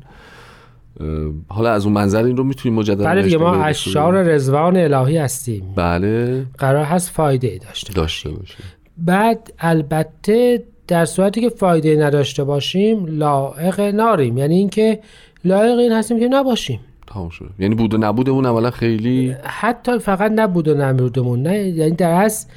حالا 1.48 1.70
از 1.70 1.84
اون 1.84 1.94
منظر 1.94 2.24
این 2.24 2.36
رو 2.36 2.44
می‌تونیم 2.44 2.78
مجددا 2.78 3.04
بله 3.04 3.22
دیگه 3.22 3.38
ما. 3.38 3.54
اشعار 3.54 4.22
رزوان 4.22 4.76
الهی 4.76 5.16
هستیم. 5.16 5.72
بله. 5.76 6.46
قرار 6.58 6.84
هست 6.84 7.10
فایده 7.10 7.48
ای 7.48 7.58
داشته 7.58 7.92
داشته 7.92 8.30
باشه. 8.30 8.54
بعد 8.98 9.52
البته 9.58 10.64
در 10.88 11.04
صورتی 11.04 11.40
که 11.40 11.48
فایده 11.48 11.96
نداشته 11.96 12.44
باشیم 12.44 13.06
لائق 13.06 13.80
ناریم. 13.80 14.38
یعنی 14.38 14.54
اینکه 14.54 15.00
لایق 15.44 15.78
این 15.78 15.92
هستیم 15.92 16.20
که 16.20 16.28
نباشیم. 16.28 16.80
تمام 17.06 17.28
شد. 17.28 17.50
یعنی 17.58 17.74
بود 17.74 17.94
و 17.94 17.98
نبودمون 17.98 18.46
اولا 18.46 18.70
خیلی 18.70 19.34
حتی 19.44 19.98
فقط 19.98 20.32
نبود 20.34 20.68
و 20.68 20.74
نبودمون. 20.74 21.42
نه 21.42 21.68
یعنی 21.68 21.90
در 21.90 22.10
اصل 22.10 22.48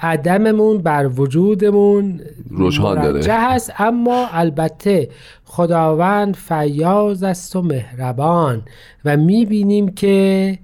عدممون 0.00 0.78
بر 0.78 1.06
وجودمون 1.06 2.20
روشان 2.50 3.02
داره. 3.02 3.32
هست 3.32 3.72
اما 3.78 4.26
البته 4.32 5.10
خداوند 5.44 6.36
فیاض 6.36 7.22
است 7.22 7.56
و 7.56 7.62
مهربان 7.62 8.62
و 9.04 9.16
می‌بینیم 9.16 9.88
که 9.88 10.58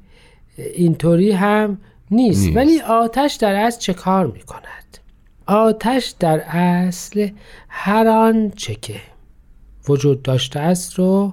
اینطوری 0.74 1.32
هم 1.32 1.78
نیست. 2.10 2.44
نیست. 2.44 2.56
ولی 2.56 2.80
آتش 2.80 3.34
در 3.34 3.54
اصل 3.54 3.80
چه 3.80 3.92
کار 3.92 4.26
می‌کند 4.26 4.98
آتش 5.46 6.14
در 6.20 6.40
اصل 6.48 7.28
هر 7.68 8.06
آنچه 8.08 8.74
که 8.74 9.00
وجود 9.88 10.22
داشته 10.22 10.60
است 10.60 10.94
رو 10.94 11.32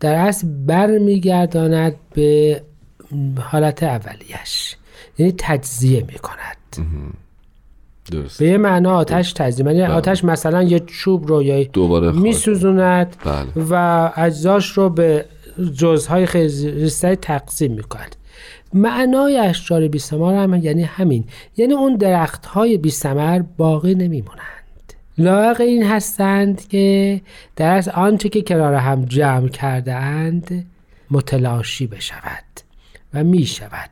در 0.00 0.14
اصل 0.14 0.48
برمیگرداند 0.66 1.94
به 2.14 2.62
حالت 3.40 3.82
اولیش 3.82 4.76
یعنی 5.18 5.34
تجزیه 5.38 6.04
می‌کند 6.06 6.56
درست 8.12 8.38
به 8.38 8.46
یه 8.46 8.58
معنا 8.58 8.96
آتش 8.96 9.32
تجزیه 9.32 9.66
یعنی 9.66 9.82
آتش 9.82 10.24
مثلا 10.24 10.62
یه 10.62 10.80
چوب 10.80 11.26
رو 11.26 11.42
یا 11.42 11.64
دوباره. 11.64 12.12
میسوزوند 12.12 13.16
بله. 13.24 13.66
و 13.70 14.12
اجزاش 14.16 14.70
رو 14.70 14.88
به 14.88 15.24
جزهای 15.76 16.26
خیلی 16.26 16.80
تقسیم 17.16 17.72
می‌کند. 17.72 18.16
معنای 18.74 19.38
اشجار 19.38 19.88
بی 19.88 20.00
هم 20.10 20.54
یعنی 20.54 20.82
همین. 20.82 21.24
یعنی 21.56 21.72
اون 21.72 21.96
درخت 21.96 22.46
های 22.46 22.78
بی 22.78 22.92
باقی 23.56 23.94
نمیمونند 23.94 24.56
لایق 25.18 25.60
این 25.60 25.82
هستند 25.82 26.68
که 26.68 27.20
در 27.56 27.76
از 27.76 27.88
آنچه 27.88 28.28
که 28.28 28.42
کنار 28.42 28.74
هم 28.74 29.04
جمع 29.04 29.48
کرده 29.48 29.94
اند 29.94 30.66
متلاشی 31.10 31.86
بشود. 31.86 32.45
و 33.14 33.24
می 33.24 33.46
شود 33.46 33.90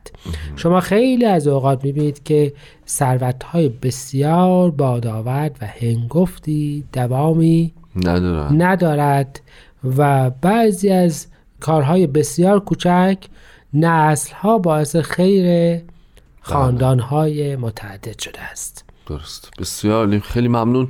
شما 0.55 0.79
خیلی 0.79 1.25
از 1.25 1.47
اوقات 1.47 1.83
می‌بینید 1.83 2.23
که 2.23 2.53
ثروت 2.87 3.43
های 3.43 3.69
بسیار 3.69 4.71
بادآورد 4.71 5.57
و 5.61 5.65
هنگفتی 5.65 6.83
دوامی 6.93 7.73
ندارن. 7.95 8.61
ندارد 8.61 9.41
و 9.97 10.29
بعضی 10.29 10.89
از 10.89 11.27
کارهای 11.59 12.07
بسیار 12.07 12.59
کوچک 12.59 13.17
نسل 13.73 14.33
ها 14.33 14.57
باعث 14.57 14.95
خیر 14.95 15.81
خاندان 16.41 16.99
های 16.99 17.55
متعدد 17.55 18.19
شده 18.19 18.41
است. 18.41 18.84
درست. 19.05 19.51
بسیار 19.59 20.19
خیلی 20.19 20.47
ممنون. 20.47 20.89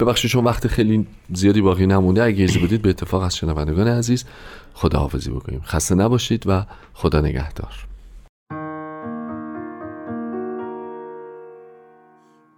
ببخشید 0.00 0.30
چون 0.30 0.44
وقت 0.44 0.66
خیلی 0.66 1.06
زیادی 1.34 1.60
باقی 1.60 1.86
نمونده. 1.86 2.24
اگه 2.24 2.44
اجازه 2.44 2.66
بدید 2.66 2.82
به 2.82 2.90
اتفاق 2.90 3.22
از 3.22 3.36
شنوندگان 3.36 3.88
عزیز 3.88 4.24
خداحافظی 4.74 5.30
بکنیم. 5.30 5.62
خسته 5.64 5.94
نباشید 5.94 6.42
و 6.46 6.64
خدا 6.94 7.20
نگهدار. 7.20 7.72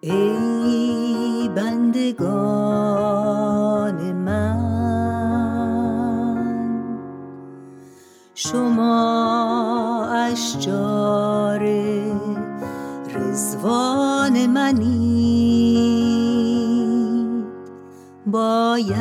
ای 0.00 1.48
بندگان 1.56 2.92
من 4.12 4.56
شما 8.34 10.06
اشجار 10.12 11.62
رزوان 13.14 14.15
منی 14.46 16.16
باید 18.27 18.96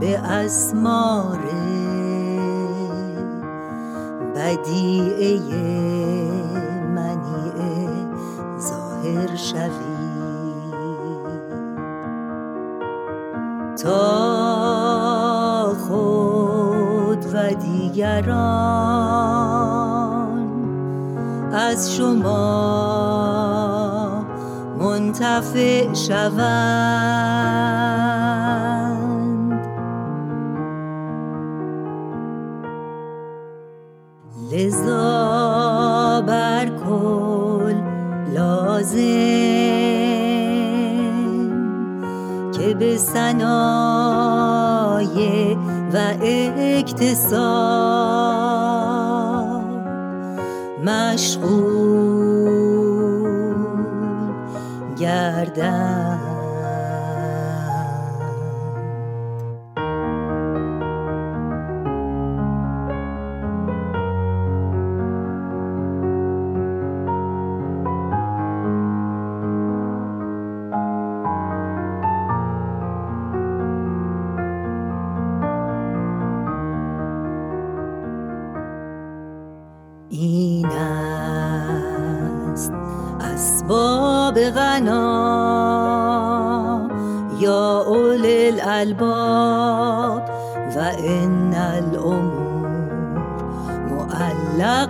به 0.00 0.18
اسمار 0.18 1.38
بدیعه 4.36 5.38
منیعه 6.94 7.88
ظاهر 8.58 9.36
شوی. 9.36 9.94
تا 13.82 14.04
خود 15.88 17.24
و 17.34 17.54
دیگران 17.54 19.53
از 21.54 21.96
شما 21.96 23.44
منتفع 24.78 25.92
شوند. 25.92 27.44
لذا 34.52 36.22
بر 36.26 36.66
کل 36.66 37.74
لازم 38.34 39.00
که 42.52 42.74
به 42.74 42.96
صنایع 42.96 44.34
و 45.92 45.96
اکتساب 46.78 48.04
مشغول 50.84 52.44
گردم. 54.98 56.13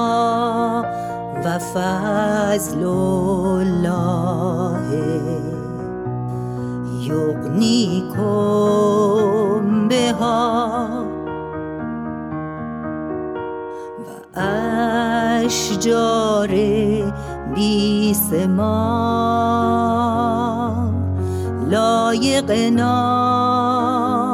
و 1.46 1.60
فضل 1.60 2.84
الله. 2.84 3.72
یغنیکم 7.02 8.28
بها 9.88 10.88
و 13.98 14.40
اشجار 15.46 16.48
بی 17.56 18.16
ثمار 18.32 19.62
لایق 21.70 22.52
نام. 22.52 24.31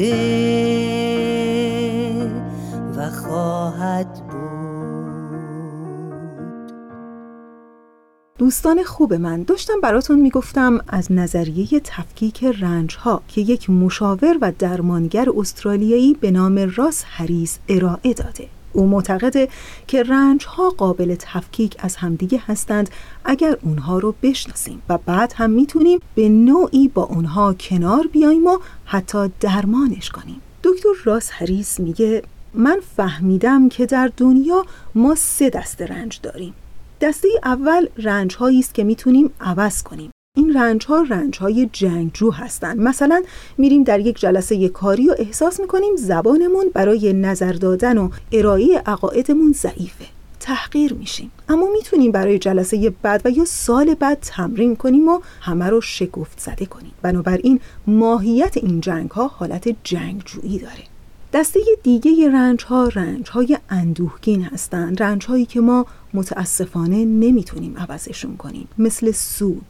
بوده 0.00 1.80
و 2.96 3.10
خواهد 3.10 4.12
بود. 4.12 4.40
دوستان 8.38 8.82
خوب 8.82 9.14
من 9.14 9.42
داشتم 9.42 9.80
براتون 9.82 10.20
می‌گفتم 10.20 10.80
از 10.88 11.12
نظریه 11.12 11.80
تفکیک 11.84 12.44
رنج 12.44 12.96
ها 12.96 13.22
که 13.28 13.40
یک 13.40 13.70
مشاور 13.70 14.38
و 14.40 14.52
درمانگر 14.58 15.28
استرالیایی 15.36 16.14
به 16.14 16.30
نام 16.30 16.58
راس 16.76 17.04
هریس 17.06 17.58
ارائه 17.68 18.14
داده. 18.14 18.48
او 18.72 18.86
معتقده 18.86 19.48
که 19.86 20.02
رنج 20.02 20.44
ها 20.44 20.70
قابل 20.70 21.16
تفکیک 21.18 21.76
از 21.78 21.96
همدیگه 21.96 22.42
هستند 22.46 22.90
اگر 23.24 23.56
اونها 23.62 23.98
رو 23.98 24.14
بشناسیم 24.22 24.82
و 24.88 24.98
بعد 24.98 25.32
هم 25.36 25.50
می‌تونیم 25.50 25.98
به 26.14 26.28
نوعی 26.28 26.88
با 26.88 27.02
اونها 27.02 27.54
کنار 27.54 28.06
بیایم 28.06 28.46
و 28.46 28.58
حتی 28.84 29.30
درمانش 29.40 30.10
کنیم. 30.10 30.40
دکتر 30.62 30.88
راس 31.04 31.30
هریس 31.32 31.80
میگه 31.80 32.22
من 32.54 32.80
فهمیدم 32.96 33.68
که 33.68 33.86
در 33.86 34.10
دنیا 34.16 34.66
ما 34.94 35.14
سه 35.14 35.50
دسته 35.50 35.86
رنج 35.86 36.20
داریم. 36.22 36.54
دسته 37.00 37.28
اول 37.44 37.86
رنج 37.96 38.36
هایی 38.36 38.58
است 38.58 38.74
که 38.74 38.84
می‌تونیم 38.84 39.30
عوض 39.40 39.82
کنیم. 39.82 40.10
این 40.36 40.54
رنج 40.54 40.86
ها 40.86 41.02
رنج 41.02 41.38
های 41.38 41.70
جنگجو 41.72 42.30
هستند 42.30 42.80
مثلا 42.80 43.22
میریم 43.58 43.84
در 43.84 44.00
یک 44.00 44.20
جلسه 44.20 44.68
کاری 44.68 45.08
و 45.08 45.14
احساس 45.18 45.60
می‌کنیم 45.60 45.96
زبانمون 45.96 46.70
برای 46.74 47.12
نظر 47.12 47.52
دادن 47.52 47.98
و 47.98 48.10
ارائه 48.32 48.82
عقایدمون 48.86 49.52
ضعیفه. 49.52 50.04
تحقیر 50.40 50.94
میشیم. 50.94 51.30
اما 51.48 51.66
می‌تونیم 51.72 52.12
برای 52.12 52.38
جلسه 52.38 52.92
بعد 53.02 53.22
و 53.24 53.30
یا 53.30 53.44
سال 53.44 53.94
بعد 53.94 54.18
تمرین 54.20 54.76
کنیم 54.76 55.08
و 55.08 55.20
همه 55.40 55.66
رو 55.66 55.80
شگفت 55.80 56.40
زده 56.40 56.66
کنیم. 56.66 56.92
بنابراین 57.02 57.60
ماهیت 57.86 58.56
این 58.56 58.80
جنگ 58.80 59.10
ها 59.10 59.26
حالت 59.26 59.76
جنگجویی 59.84 60.58
داره. 60.58 60.84
دسته 61.32 61.60
دیگه 61.82 62.30
رنج 62.30 62.64
ها 62.64 62.88
رنج 62.88 63.28
های 63.28 63.58
اندوهگین 63.70 64.42
هستند 64.42 65.02
رنج 65.02 65.26
هایی 65.26 65.46
که 65.46 65.60
ما 65.60 65.86
متاسفانه 66.14 67.04
نمی‌تونیم 67.04 67.76
عوضشون 67.78 68.36
کنیم. 68.36 68.68
مثل 68.78 69.12
سوگ. 69.12 69.62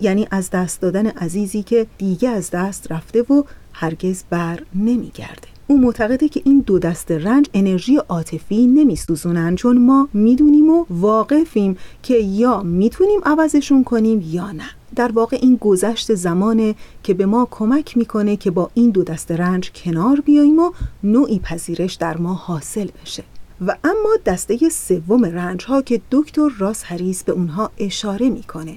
یعنی 0.00 0.28
از 0.30 0.50
دست 0.50 0.80
دادن 0.80 1.06
عزیزی 1.06 1.62
که 1.62 1.86
دیگه 1.98 2.28
از 2.28 2.50
دست 2.50 2.92
رفته 2.92 3.22
و 3.22 3.42
هرگز 3.72 4.22
بر 4.30 4.62
نمیگرده. 4.74 5.48
او 5.66 5.80
معتقده 5.80 6.28
که 6.28 6.42
این 6.44 6.60
دو 6.66 6.78
دست 6.78 7.10
رنج 7.10 7.46
انرژی 7.54 7.96
عاطفی 7.96 8.66
نمیسوزونن 8.66 9.56
چون 9.56 9.78
ما 9.78 10.08
می‌دونیم 10.12 10.70
و 10.70 10.84
واقفیم 10.90 11.76
که 12.02 12.14
یا 12.14 12.62
می‌تونیم 12.62 13.20
عوضشون 13.24 13.84
کنیم 13.84 14.24
یا 14.26 14.52
نه. 14.52 14.64
در 14.96 15.12
واقع 15.12 15.38
این 15.42 15.56
گذشت 15.56 16.14
زمانه 16.14 16.74
که 17.02 17.14
به 17.14 17.26
ما 17.26 17.48
کمک 17.50 17.96
می‌کنه 17.96 18.36
که 18.36 18.50
با 18.50 18.70
این 18.74 18.90
دو 18.90 19.04
دست 19.04 19.30
رنج 19.30 19.70
کنار 19.74 20.20
بیاییم 20.20 20.58
و 20.58 20.72
نوعی 21.02 21.38
پذیرش 21.38 21.94
در 21.94 22.16
ما 22.16 22.34
حاصل 22.34 22.88
بشه. 23.02 23.24
و 23.66 23.76
اما 23.84 24.16
دسته 24.26 24.68
سوم 24.68 25.24
رنج 25.24 25.64
ها 25.64 25.82
که 25.82 26.00
دکتر 26.10 26.48
راس 26.58 26.82
هریس 26.84 27.24
به 27.24 27.32
اونها 27.32 27.70
اشاره 27.78 28.30
می‌کنه. 28.30 28.76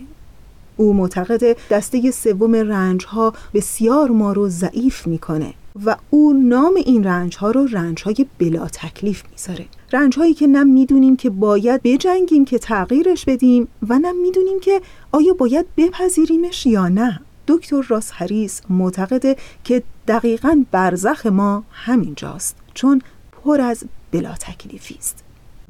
او 0.79 0.93
معتقد 0.93 1.57
دسته 1.69 2.11
سوم 2.11 2.55
رنج 2.55 3.05
ها 3.05 3.33
بسیار 3.53 4.11
ما 4.11 4.33
رو 4.33 4.49
ضعیف 4.49 5.07
می‌کنه 5.07 5.53
و 5.85 5.95
او 6.09 6.33
نام 6.33 6.75
این 6.75 7.03
رنج 7.03 7.37
ها 7.37 7.51
رو 7.51 7.65
رنج 7.65 8.03
های 8.03 8.25
بلا 8.39 8.67
تکلیف 8.67 9.23
می‌ذاره. 9.31 9.65
رنج 9.93 10.17
هایی 10.17 10.33
که 10.33 10.47
نه 10.47 10.63
می‌دونیم 10.63 11.15
که 11.15 11.29
باید 11.29 11.81
بجنگیم 11.83 12.45
که 12.45 12.59
تغییرش 12.59 13.25
بدیم 13.25 13.67
و 13.89 13.99
نه 13.99 14.11
می‌دونیم 14.11 14.59
که 14.59 14.81
آیا 15.11 15.33
باید 15.33 15.65
بپذیریمش 15.77 16.65
یا 16.65 16.87
نه. 16.87 17.19
دکتر 17.47 17.81
راس 17.87 18.11
هریس 18.13 18.61
معتقده 18.69 19.35
که 19.63 19.83
دقیقا 20.07 20.63
برزخ 20.71 21.25
ما 21.25 21.63
همینجاست 21.71 22.55
چون 22.73 23.01
پر 23.31 23.61
از 23.61 23.83
بلا 24.11 24.33
تکلیفی 24.33 24.95
است. 24.99 25.23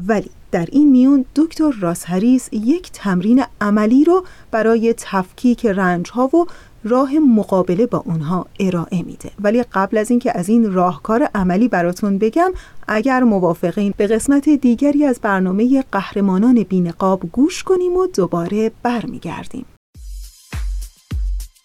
ولی 0.08 0.30
در 0.52 0.68
این 0.72 0.92
میون 0.92 1.26
دکتر 1.36 1.72
راس 1.80 2.04
هریس 2.06 2.50
یک 2.52 2.92
تمرین 2.92 3.44
عملی 3.62 4.04
رو 4.04 4.26
برای 4.52 4.94
تفکیک 4.98 5.66
رنج 5.66 6.10
ها 6.10 6.28
و 6.36 6.46
راه 6.84 7.14
مقابله 7.14 7.86
با 7.86 8.04
اونها 8.06 8.46
ارائه 8.60 9.04
میده. 9.04 9.32
ولی 9.40 9.64
قبل 9.64 9.98
از 9.98 10.10
اینکه 10.10 10.38
از 10.38 10.50
این 10.50 10.74
راهکار 10.74 11.30
عملی 11.36 11.68
براتون 11.68 12.18
بگم 12.18 12.52
اگر 12.88 13.24
موافقین 13.24 13.94
به 13.98 14.08
قسمت 14.08 14.50
دیگری 14.50 15.06
از 15.06 15.20
برنامه 15.22 15.84
قهرمانان 15.92 16.64
بینقاب 16.64 17.22
گوش 17.32 17.64
کنیم 17.64 17.98
و 17.98 18.08
دوباره 18.08 18.72
برمیگردیم. 18.84 19.66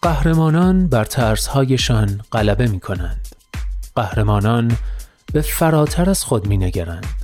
قهرمانان 0.02 0.86
بر 0.86 1.04
ترسهایشان 1.04 2.20
غلبه 2.32 2.66
می 2.66 2.80
کنند 2.80 3.28
قهرمانان 3.96 4.72
به 5.32 5.40
فراتر 5.40 6.10
از 6.10 6.24
خود 6.24 6.46
می 6.46 6.56
نگرند 6.56 7.23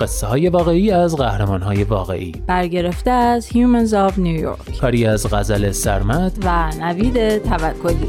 قصه 0.00 0.26
های 0.26 0.48
واقعی 0.48 0.90
از 0.90 1.16
قهرمان 1.16 1.62
های 1.62 1.84
واقعی. 1.84 2.32
برگرفته 2.46 3.10
از 3.10 3.48
Humans 3.48 3.90
of 3.90 4.12
New 4.12 4.44
York. 4.44 4.78
کاری 4.80 5.06
از 5.06 5.26
غزل 5.30 5.70
سرمد. 5.70 6.32
و 6.44 6.70
نوید 6.80 7.42
توکلی. 7.42 8.08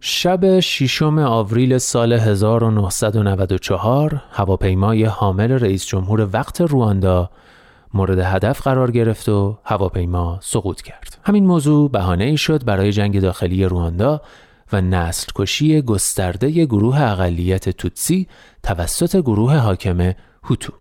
شب 0.00 0.60
ششم 0.60 1.18
آوریل 1.18 1.78
سال 1.78 2.12
1994 2.12 4.22
هواپیمای 4.30 5.04
حامل 5.04 5.52
رئیس 5.52 5.86
جمهور 5.86 6.28
وقت 6.32 6.60
رواندا 6.60 7.30
مورد 7.94 8.18
هدف 8.18 8.60
قرار 8.60 8.90
گرفت 8.90 9.28
و 9.28 9.58
هواپیما 9.64 10.38
سقوط 10.42 10.82
کرد. 10.82 11.18
همین 11.24 11.46
موضوع 11.46 11.90
بهانه 11.90 12.24
ای 12.24 12.36
شد 12.36 12.64
برای 12.64 12.92
جنگ 12.92 13.20
داخلی 13.20 13.64
رواندا 13.64 14.20
و 14.72 14.80
نسل 14.80 15.32
کشی 15.34 15.82
گسترده 15.82 16.64
گروه 16.64 17.00
اقلیت 17.00 17.68
توتسی 17.68 18.28
توسط 18.62 19.16
گروه 19.16 19.56
حاکم 19.56 20.12
هوتو. 20.42 20.72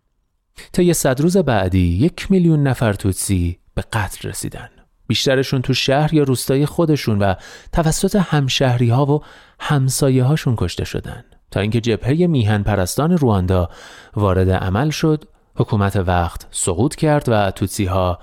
طی 0.71 0.93
صد 0.93 1.21
روز 1.21 1.37
بعدی 1.37 1.87
یک 1.87 2.31
میلیون 2.31 2.63
نفر 2.63 2.93
توتسی 2.93 3.59
به 3.73 3.81
قتل 3.93 4.29
رسیدن. 4.29 4.69
بیشترشون 5.07 5.61
تو 5.61 5.73
شهر 5.73 6.13
یا 6.13 6.23
روستای 6.23 6.65
خودشون 6.65 7.19
و 7.19 7.33
توسط 7.71 8.15
همشهری 8.15 8.89
ها 8.89 9.05
و 9.05 9.23
همسایه 9.59 10.23
هاشون 10.23 10.55
کشته 10.57 10.85
شدن 10.85 11.23
تا 11.51 11.59
اینکه 11.59 11.81
جبهه 11.81 12.27
میهن 12.27 12.63
پرستان 12.63 13.17
رواندا 13.17 13.69
وارد 14.15 14.49
عمل 14.49 14.89
شد 14.89 15.23
حکومت 15.55 15.95
وقت 15.95 16.47
سقوط 16.51 16.95
کرد 16.95 17.29
و 17.29 17.51
توتسی 17.51 17.85
ها 17.85 18.19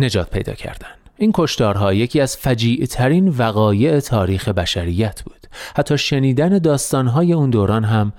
نجات 0.00 0.30
پیدا 0.30 0.52
کردند. 0.52 0.98
این 1.16 1.30
کشتارها 1.34 1.94
یکی 1.94 2.20
از 2.20 2.36
فجیع 2.36 2.86
ترین 2.86 3.28
وقایع 3.28 4.00
تاریخ 4.00 4.48
بشریت 4.48 5.22
بود. 5.22 5.46
حتی 5.76 5.98
شنیدن 5.98 6.58
داستانهای 6.58 7.32
اون 7.32 7.50
دوران 7.50 7.84
هم 7.84 8.12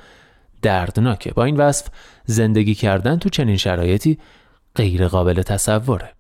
دردناکه. 0.62 1.34
با 1.34 1.44
این 1.44 1.58
وصف 1.58 1.88
زندگی 2.26 2.76
کردن 2.76 3.18
تو 3.18 3.30
چنین 3.30 3.58
شرایطی 3.58 4.20
غیر 4.76 5.08
قابل 5.08 5.42
تصوره. 5.42 6.14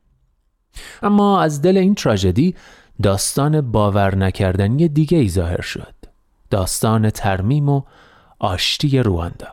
اما 1.04 1.42
از 1.42 1.62
دل 1.62 1.78
این 1.78 1.96
تراژدی 1.96 2.56
داستان 3.04 3.72
باور 3.72 4.16
نکردنی 4.16 4.88
دیگه 4.88 5.18
ای 5.18 5.30
ظاهر 5.30 5.62
شد. 5.62 5.94
داستان 6.50 7.10
ترمیم 7.10 7.70
و 7.70 7.82
آشتی 8.40 9.00
رواندا. 9.00 9.48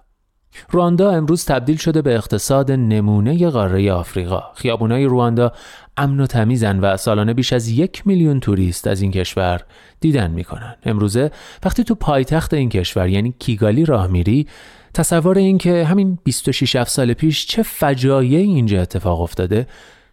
رواندا 0.71 1.11
امروز 1.11 1.45
تبدیل 1.45 1.77
شده 1.77 2.03
به 2.03 2.15
اقتصاد 2.15 2.73
نمونه 2.73 3.51
قاره 3.51 3.93
آفریقا. 3.93 4.43
خیابونای 4.55 5.05
رواندا 5.05 5.53
امن 5.97 6.21
و 6.21 6.27
تمیزن 6.27 6.81
و 6.81 6.97
سالانه 6.97 7.35
بیش 7.35 7.53
از 7.53 7.69
یک 7.69 8.07
میلیون 8.07 8.41
توریست 8.41 8.87
از 8.87 9.03
این 9.03 9.11
کشور 9.11 9.61
دیدن 10.01 10.31
می‌کنن. 10.31 10.75
امروزه 10.85 11.31
وقتی 11.65 11.85
تو 11.85 11.95
پایتخت 11.95 12.55
این 12.55 12.69
کشور 12.69 13.09
یعنی 13.09 13.35
کیگالی 13.38 13.85
راه 13.85 14.07
میری 14.07 14.47
تصور 14.95 15.38
این 15.38 15.59
که 15.59 15.85
همین 15.85 16.19
26 16.25 16.85
سال 16.85 17.15
پیش 17.15 17.47
چه 17.47 17.62
فجایعی 17.62 18.37
اینجا 18.37 18.83
اتفاق 18.83 19.21
افتاده 19.21 19.67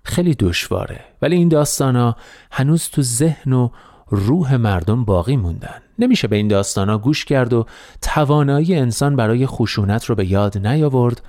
خیلی 0.04 0.36
دشواره 0.36 1.00
ولی 1.22 1.36
این 1.36 1.50
داستانا 1.50 2.16
هنوز 2.52 2.90
تو 2.90 3.02
ذهن 3.02 3.54
و 3.54 3.70
روح 4.10 4.56
مردم 4.56 5.06
باقی 5.06 5.38
موندن. 5.38 5.82
نمیشه 6.00 6.28
به 6.28 6.36
این 6.36 6.48
داستانا 6.48 6.98
گوش 6.98 7.26
کرد 7.26 7.54
و 7.54 7.66
توانایی 8.02 8.76
انسان 8.76 9.16
برای 9.16 9.46
خشونت 9.46 10.06
رو 10.06 10.16
به 10.16 10.32
یاد 10.32 10.68
نیاورد 10.68 11.22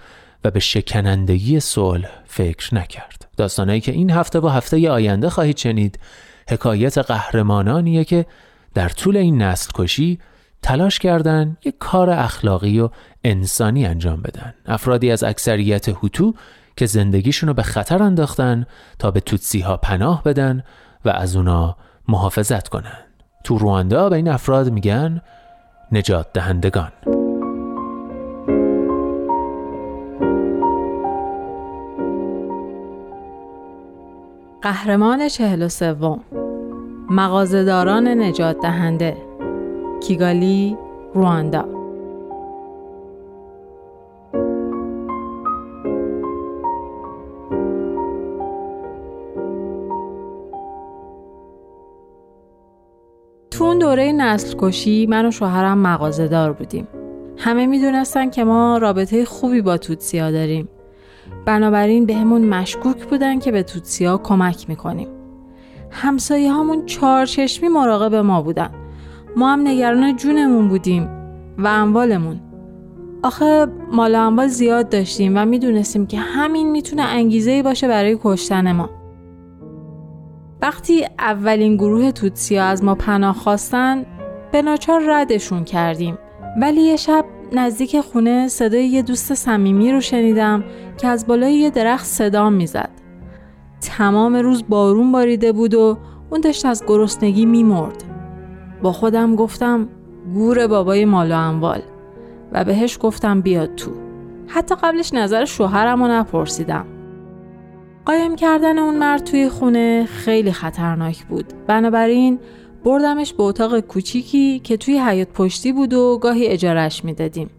و 0.44 0.50
به 0.50 0.60
شکنندگی 0.60 1.60
صلح 1.60 2.10
فکر 2.26 2.74
نکرد. 2.74 3.28
داستانایی 3.36 3.80
که 3.80 3.92
این 3.92 4.10
هفته 4.10 4.40
و 4.40 4.48
هفته 4.48 4.90
آینده 4.90 5.30
خواهید 5.30 5.56
شنید 5.56 5.98
حکایت 6.48 6.98
قهرمانانیه 6.98 8.04
که 8.04 8.26
در 8.74 8.88
طول 8.88 9.16
این 9.16 9.42
نسل 9.42 9.70
کشی 9.74 10.18
تلاش 10.62 10.98
کردن 10.98 11.56
یک 11.64 11.74
کار 11.78 12.10
اخلاقی 12.10 12.80
و 12.80 12.88
انسانی 13.24 13.86
انجام 13.86 14.22
بدن. 14.22 14.54
افرادی 14.66 15.10
از 15.10 15.24
اکثریت 15.24 15.88
هوتو 15.88 16.34
که 16.76 16.86
زندگیشون 16.86 17.48
رو 17.48 17.54
به 17.54 17.62
خطر 17.62 18.02
انداختن 18.02 18.66
تا 18.98 19.10
به 19.10 19.20
توتسی 19.20 19.60
ها 19.60 19.76
پناه 19.76 20.22
بدن 20.22 20.62
و 21.04 21.08
از 21.08 21.36
اونا 21.36 21.76
محافظت 22.10 22.68
کنن. 22.68 22.98
تو 23.44 23.58
رواندا 23.58 24.08
به 24.08 24.16
این 24.16 24.28
افراد 24.28 24.70
میگن 24.70 25.20
نجات 25.92 26.26
دهندگان. 26.32 26.92
قهرمان 34.62 35.28
چهل 35.28 35.62
و 35.62 35.68
سوم. 35.68 36.20
مغازهداران 37.10 38.08
نجات 38.08 38.60
دهنده. 38.60 39.16
کیگالی 40.00 40.76
رواندا. 41.14 41.79
دوره 54.00 54.12
نسل 54.12 54.56
کشی 54.58 55.06
من 55.06 55.26
و 55.26 55.30
شوهرم 55.30 55.78
مغازه 55.78 56.28
دار 56.28 56.52
بودیم. 56.52 56.88
همه 57.36 57.66
می‌دونستن 57.66 58.30
که 58.30 58.44
ما 58.44 58.78
رابطه 58.78 59.24
خوبی 59.24 59.62
با 59.62 59.76
توتسیا 59.76 60.30
داریم. 60.30 60.68
بنابراین 61.46 62.06
بهمون 62.06 62.44
مشکوک 62.44 63.04
بودن 63.04 63.38
که 63.38 63.52
به 63.52 63.62
توتسیا 63.62 64.18
کمک 64.18 64.68
می‌کنیم. 64.68 65.08
همسایه 65.90 66.52
هامون 66.52 66.86
چشمی 66.86 67.68
مراقب 67.68 68.14
ما 68.14 68.42
بودن. 68.42 68.70
ما 69.36 69.52
هم 69.52 69.60
نگران 69.60 70.16
جونمون 70.16 70.68
بودیم 70.68 71.08
و 71.58 71.66
اموالمون. 71.66 72.40
آخه 73.22 73.66
مال 73.92 74.14
اموال 74.14 74.46
زیاد 74.46 74.88
داشتیم 74.88 75.32
و 75.36 75.44
می‌دونستیم 75.44 76.06
که 76.06 76.18
همین 76.18 76.70
می‌تونه 76.70 77.02
انگیزه 77.02 77.62
باشه 77.62 77.88
برای 77.88 78.18
کشتن 78.24 78.72
ما. 78.72 78.90
وقتی 80.62 81.06
اولین 81.18 81.76
گروه 81.76 82.10
توتسیا 82.10 82.64
از 82.64 82.84
ما 82.84 82.94
پناه 82.94 83.34
خواستن 83.34 84.06
به 84.52 84.62
ناچار 84.62 85.02
ردشون 85.06 85.64
کردیم 85.64 86.18
ولی 86.60 86.80
یه 86.80 86.96
شب 86.96 87.24
نزدیک 87.52 88.00
خونه 88.00 88.48
صدای 88.48 88.86
یه 88.86 89.02
دوست 89.02 89.34
صمیمی 89.34 89.92
رو 89.92 90.00
شنیدم 90.00 90.64
که 90.98 91.08
از 91.08 91.26
بالای 91.26 91.54
یه 91.54 91.70
درخت 91.70 92.06
صدام 92.06 92.52
می‌زد. 92.52 92.90
تمام 93.80 94.36
روز 94.36 94.64
بارون 94.68 95.12
باریده 95.12 95.52
بود 95.52 95.74
و 95.74 95.98
اون 96.30 96.40
داشت 96.40 96.66
از 96.66 96.84
گرسنگی 96.86 97.46
میمرد. 97.46 98.04
با 98.82 98.92
خودم 98.92 99.36
گفتم 99.36 99.88
گور 100.34 100.66
بابای 100.66 101.04
مال 101.04 101.32
و 101.32 101.34
اموال 101.34 101.82
و 102.52 102.64
بهش 102.64 102.98
گفتم 103.00 103.40
بیاد 103.40 103.74
تو. 103.74 103.90
حتی 104.46 104.74
قبلش 104.74 105.14
نظر 105.14 105.44
شوهرم 105.44 106.02
رو 106.02 106.08
نپرسیدم. 106.08 106.86
قایم 108.06 108.36
کردن 108.36 108.78
اون 108.78 108.94
مرد 108.94 109.24
توی 109.24 109.48
خونه 109.48 110.06
خیلی 110.06 110.52
خطرناک 110.52 111.24
بود. 111.24 111.44
بنابراین 111.66 112.38
بردمش 112.84 113.32
به 113.32 113.42
اتاق 113.42 113.80
کوچیکی 113.80 114.58
که 114.58 114.76
توی 114.76 114.98
حیات 114.98 115.28
پشتی 115.28 115.72
بود 115.72 115.92
و 115.92 116.18
گاهی 116.22 116.46
اجارش 116.46 117.04
می‌دادیم. 117.04 117.50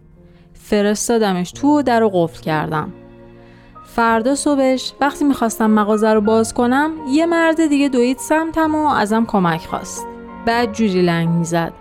فرستادمش 0.54 1.52
تو 1.52 1.78
و 1.78 1.82
در 1.82 2.00
رو 2.00 2.08
قفل 2.08 2.42
کردم. 2.42 2.92
فردا 3.84 4.34
صبحش 4.34 4.92
وقتی 5.00 5.24
می‌خواستم 5.24 5.70
مغازه 5.70 6.12
رو 6.12 6.20
باز 6.20 6.54
کنم 6.54 6.90
یه 7.10 7.26
مرد 7.26 7.66
دیگه 7.66 7.88
دوید 7.88 8.18
سمتم 8.18 8.74
و 8.74 8.86
ازم 8.86 9.24
کمک 9.24 9.60
خواست. 9.60 10.06
بعد 10.46 10.72
جوری 10.72 11.02
لنگ 11.02 11.28
می‌زد. 11.28 11.72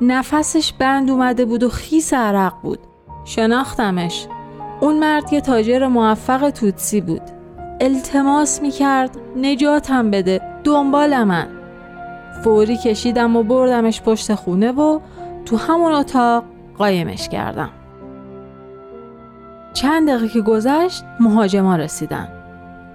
نفسش 0.00 0.72
بند 0.72 1.10
اومده 1.10 1.44
بود 1.44 1.62
و 1.62 1.68
خیس 1.68 2.14
عرق 2.14 2.52
بود. 2.62 2.78
شناختمش. 3.24 4.26
اون 4.80 4.98
مرد 4.98 5.32
یه 5.32 5.40
تاجر 5.40 5.86
موفق 5.86 6.50
توتسی 6.50 7.00
بود. 7.00 7.39
التماس 7.80 8.62
می‌کرد 8.62 9.10
نجاتم 9.36 10.10
بده 10.10 10.40
دنبال 10.64 11.24
من. 11.24 11.48
فوری 12.44 12.76
کشیدم 12.76 13.36
و 13.36 13.42
بردمش 13.42 14.02
پشت 14.02 14.34
خونه 14.34 14.72
و 14.72 15.00
تو 15.44 15.56
همون 15.56 15.92
اتاق 15.92 16.44
قایمش 16.78 17.28
کردم. 17.28 17.70
چند 19.72 20.08
دقیقه 20.08 20.28
که 20.28 20.40
گذشت 20.40 21.04
مهاجما 21.20 21.76
رسیدن. 21.76 22.28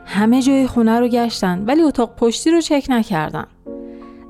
همه 0.05 0.41
جای 0.41 0.67
خونه 0.67 0.99
رو 0.99 1.07
گشتن 1.07 1.63
ولی 1.65 1.81
اتاق 1.81 2.15
پشتی 2.15 2.51
رو 2.51 2.61
چک 2.61 2.85
نکردن. 2.89 3.45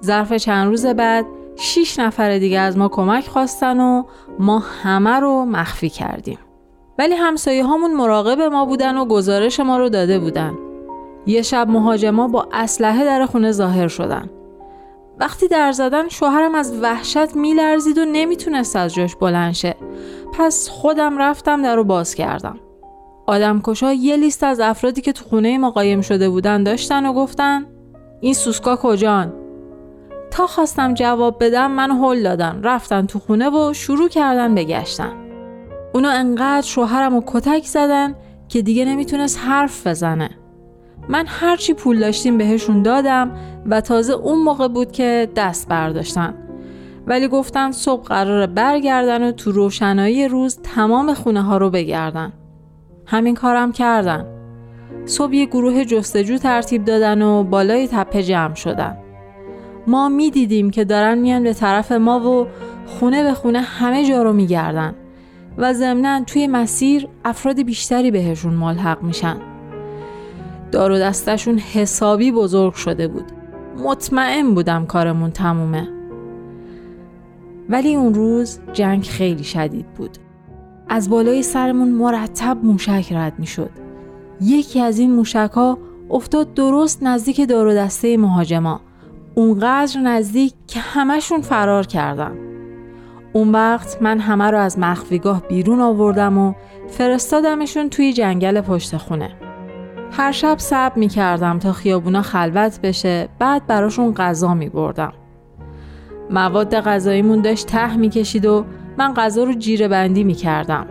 ظرف 0.04 0.34
چند 0.34 0.68
روز 0.68 0.86
بعد 0.86 1.26
شیش 1.56 2.00
نفر 2.00 2.38
دیگه 2.38 2.60
از 2.60 2.78
ما 2.78 2.88
کمک 2.88 3.28
خواستن 3.28 3.80
و 3.80 4.04
ما 4.40 4.64
همه 4.84 5.20
رو 5.20 5.46
مخفی 5.46 5.90
کردیم. 5.90 6.38
ولی 7.00 7.16
همسایه 7.16 7.66
هامون 7.66 7.94
مراقب 7.94 8.42
ما 8.42 8.66
بودن 8.66 8.98
و 8.98 9.06
گزارش 9.06 9.60
ما 9.60 9.78
رو 9.78 9.90
داده 9.90 10.20
بودن. 10.20 10.54
یه 11.26 11.42
شب 11.42 11.68
مهاجما 11.70 12.28
با 12.28 12.48
اسلحه 12.54 13.06
در 13.06 13.26
خونه 13.26 13.52
ظاهر 13.52 13.88
شدن. 13.88 14.30
وقتی 15.20 15.48
در 15.48 15.72
زدن 15.72 16.08
شوهرم 16.08 16.56
از 16.56 16.80
وحشت 16.82 17.36
میلرزید 17.36 17.98
و 17.98 18.06
نمی‌تونست 18.06 18.76
از 18.76 18.94
جاش 18.94 19.16
بلند 19.16 19.54
شه. 19.54 19.76
پس 20.34 20.70
خودم 20.70 21.18
رفتم 21.18 21.64
در 21.64 21.76
رو 21.76 21.84
باز 21.84 22.16
کردم. 22.16 22.60
آدمکشا 23.28 23.94
یه 23.94 24.18
لیست 24.18 24.44
از 24.44 24.60
افرادی 24.60 25.02
که 25.02 25.12
تو 25.12 25.26
خونه 25.26 25.58
ما 25.58 25.72
قایم 25.72 26.02
شده 26.02 26.30
بودن 26.30 26.64
داشتن 26.64 27.06
و 27.06 27.14
گفتن 27.14 27.66
این 28.22 28.34
سوسکا 28.34 28.76
کجان؟ 28.76 29.34
تا 30.32 30.48
خواستم 30.48 30.94
جواب 30.94 31.44
بدم 31.44 31.72
من 31.72 31.92
هل 31.92 32.24
دادن 32.24 32.60
رفتن 32.64 33.06
تو 33.06 33.20
خونه 33.20 33.50
و 33.50 33.74
شروع 33.74 34.10
کردن 34.10 34.56
بگشتن. 34.56 35.25
اونا 35.96 36.10
انقدر 36.10 36.62
شوهرم 36.62 37.16
رو 37.16 37.24
کتک 37.26 37.66
زدن 37.66 38.16
که 38.50 38.62
دیگه 38.62 38.86
نمی‌تونست 38.86 39.40
حرف 39.40 39.88
بزنه. 39.88 40.30
من 41.10 41.26
هرچی 41.28 41.74
پول 41.74 42.00
داشتیم 42.00 42.38
بهشون 42.38 42.82
دادم 42.82 43.32
و 43.66 43.82
تازه 43.82 44.14
اون 44.14 44.44
موقع 44.44 44.68
بود 44.68 44.92
که 44.92 45.30
دست 45.36 45.68
برداشتن. 45.68 46.34
ولی 47.08 47.28
گفتن 47.28 47.72
صبح 47.72 48.04
قرار 48.04 48.48
برگردن 48.48 49.24
و 49.28 49.32
تو 49.32 49.52
روشنایی 49.52 50.28
روز 50.28 50.60
تمام 50.64 51.14
خونه 51.14 51.42
ها 51.42 51.58
رو 51.58 51.70
بگردن. 51.70 52.34
همین 53.06 53.36
کارم 53.36 53.72
کردن. 53.72 54.26
صبح 55.06 55.34
یه 55.34 55.46
گروه 55.46 55.86
جستجو 55.86 56.38
ترتیب 56.38 56.86
دادن 56.86 57.22
و 57.22 57.44
بالای 57.44 57.88
تپه 57.88 58.24
جمع 58.24 58.56
شدن. 58.56 58.98
ما 59.88 60.10
می‌دیدیم 60.10 60.70
که 60.70 60.86
دارن 60.86 61.18
میان 61.18 61.44
به 61.44 61.54
طرف 61.54 61.92
ما 61.92 62.30
و 62.30 62.48
خونه 62.86 63.24
به 63.24 63.34
خونه 63.34 63.62
همه 63.62 64.08
جا 64.10 64.24
رو 64.24 64.34
میگردن 64.34 64.96
و 65.58 65.74
ضمنا 65.74 66.24
توی 66.24 66.48
مسیر 66.48 67.08
افراد 67.26 67.62
بیشتری 67.62 68.12
بهشون 68.12 68.54
ملحق 68.54 69.04
میشن. 69.04 69.38
دار 70.72 70.92
و 70.92 70.98
دستشون 70.98 71.58
حسابی 71.58 72.32
بزرگ 72.32 72.74
شده 72.74 73.08
بود. 73.08 73.26
مطمئن 73.78 74.54
بودم 74.54 74.86
کارمون 74.86 75.32
تمومه. 75.32 75.88
ولی 77.70 77.96
اون 77.96 78.14
روز 78.14 78.60
جنگ 78.74 79.04
خیلی 79.04 79.44
شدید 79.44 79.94
بود. 79.94 80.18
از 80.90 81.10
بالای 81.10 81.44
سرمون 81.44 81.90
مرتب 81.90 82.58
موشک 82.64 83.08
رد 83.12 83.40
می 83.40 83.48
شد. 83.48 83.70
یکی 84.42 84.82
از 84.82 85.00
این 85.00 85.12
موشک 85.12 85.52
ها 85.54 85.78
افتاد 86.10 86.54
درست 86.54 87.04
نزدیک 87.04 87.50
دار 87.50 87.68
و 87.68 87.74
دسته 87.74 88.18
مهاجما. 88.18 88.82
اونقدر 89.36 90.00
نزدیک 90.00 90.54
که 90.68 90.80
همشون 90.80 91.42
فرار 91.42 91.86
کردن. 91.86 92.55
اون 93.36 93.52
وقت 93.52 94.02
من 94.02 94.20
همه 94.20 94.52
رو 94.52 94.58
از 94.58 94.80
مخفیگاه 94.80 95.42
بیرون 95.42 95.82
آوردم 95.82 96.38
و 96.38 96.54
فرستادمشون 96.88 97.90
توی 97.90 98.14
جنگل 98.14 98.62
پشت 98.62 98.98
خونه. 98.98 99.32
هر 100.12 100.32
شب 100.32 100.56
صبر 100.58 101.00
می 101.00 101.08
کردم 101.08 101.60
تا 101.60 101.72
خیابونا 101.72 102.22
خلوت 102.22 102.82
بشه 102.82 103.30
بعد 103.40 103.68
براشون 103.68 104.14
غذا 104.14 104.54
می 104.54 104.70
بردم. 104.70 105.14
مواد 106.30 106.76
غذاییمون 106.76 107.42
داشت 107.42 107.68
ته 107.68 107.98
می 107.98 108.10
کشید 108.10 108.46
و 108.46 108.66
من 108.98 109.14
غذا 109.14 109.44
رو 109.44 109.54
جیره 109.54 109.88
بندی 109.88 110.24
می 110.24 110.34
کردم. 110.34 110.88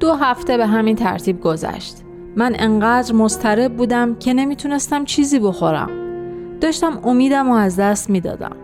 دو 0.00 0.14
هفته 0.14 0.56
به 0.56 0.66
همین 0.66 0.96
ترتیب 0.96 1.40
گذشت. 1.40 1.96
من 2.36 2.56
انقدر 2.58 3.14
مضطرب 3.14 3.76
بودم 3.76 4.14
که 4.14 4.32
نمی‌تونستم 4.34 5.04
چیزی 5.04 5.38
بخورم. 5.38 5.90
داشتم 6.60 7.00
امیدم 7.04 7.50
و 7.50 7.54
از 7.54 7.76
دست 7.76 8.10
می‌دادم. 8.10 8.56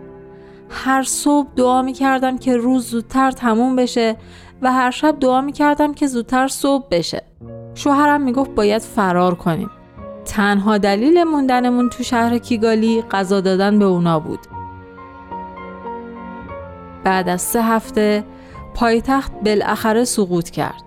هر 0.69 1.03
صبح 1.03 1.47
دعا 1.55 1.81
می 1.81 1.93
کردم 1.93 2.37
که 2.37 2.57
روز 2.57 2.89
زودتر 2.89 3.31
تموم 3.31 3.75
بشه 3.75 4.15
و 4.61 4.71
هر 4.71 4.91
شب 4.91 5.19
دعا 5.19 5.41
می 5.41 5.51
کردم 5.51 5.93
که 5.93 6.07
زودتر 6.07 6.47
صبح 6.47 6.85
بشه. 6.91 7.23
شوهرم 7.75 8.21
می‌گفت 8.21 8.51
باید 8.51 8.81
فرار 8.81 9.35
کنیم. 9.35 9.69
تنها 10.25 10.77
دلیل 10.77 11.23
موندنمون 11.23 11.89
تو 11.89 12.03
شهر 12.03 12.37
کیگالی 12.37 13.01
غذا 13.01 13.41
دادن 13.41 13.79
به 13.79 13.85
اونا 13.85 14.19
بود. 14.19 14.39
بعد 17.03 17.29
از 17.29 17.41
سه 17.41 17.63
هفته 17.63 18.23
پایتخت 18.75 19.31
بالاخره 19.45 20.03
سقوط 20.03 20.49
کرد. 20.49 20.83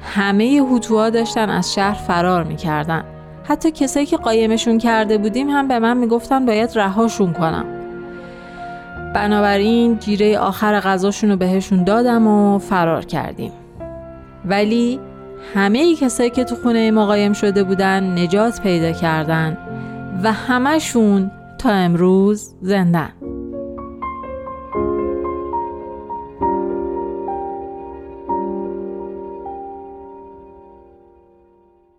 همه 0.00 0.66
هوتوها 0.70 1.10
داشتن 1.10 1.50
از 1.50 1.74
شهر 1.74 1.94
فرار 1.94 2.44
می‌کردن. 2.44 3.04
حتی 3.44 3.70
کسایی 3.70 4.06
که 4.06 4.16
قایمشون 4.16 4.78
کرده 4.78 5.18
بودیم 5.18 5.50
هم 5.50 5.68
به 5.68 5.78
من 5.78 5.96
می‌گفتن 5.96 6.46
باید 6.46 6.78
رهاشون 6.78 7.32
کنم. 7.32 7.79
بنابراین 9.14 9.98
جیره 9.98 10.38
آخر 10.38 10.80
غذاشون 10.80 11.30
رو 11.30 11.36
بهشون 11.36 11.84
دادم 11.84 12.26
و 12.26 12.58
فرار 12.58 13.04
کردیم. 13.04 13.52
ولی 14.44 15.00
همه 15.54 15.78
ای 15.78 15.96
کسایی 15.96 16.30
که 16.30 16.44
تو 16.44 16.56
خونه 16.56 16.90
ما 16.90 17.06
قایم 17.06 17.32
شده 17.32 17.64
بودن 17.64 18.18
نجات 18.18 18.60
پیدا 18.60 18.92
کردن 18.92 19.58
و 20.22 20.32
همشون 20.32 21.30
تا 21.58 21.70
امروز 21.70 22.54
زندن. 22.62 23.12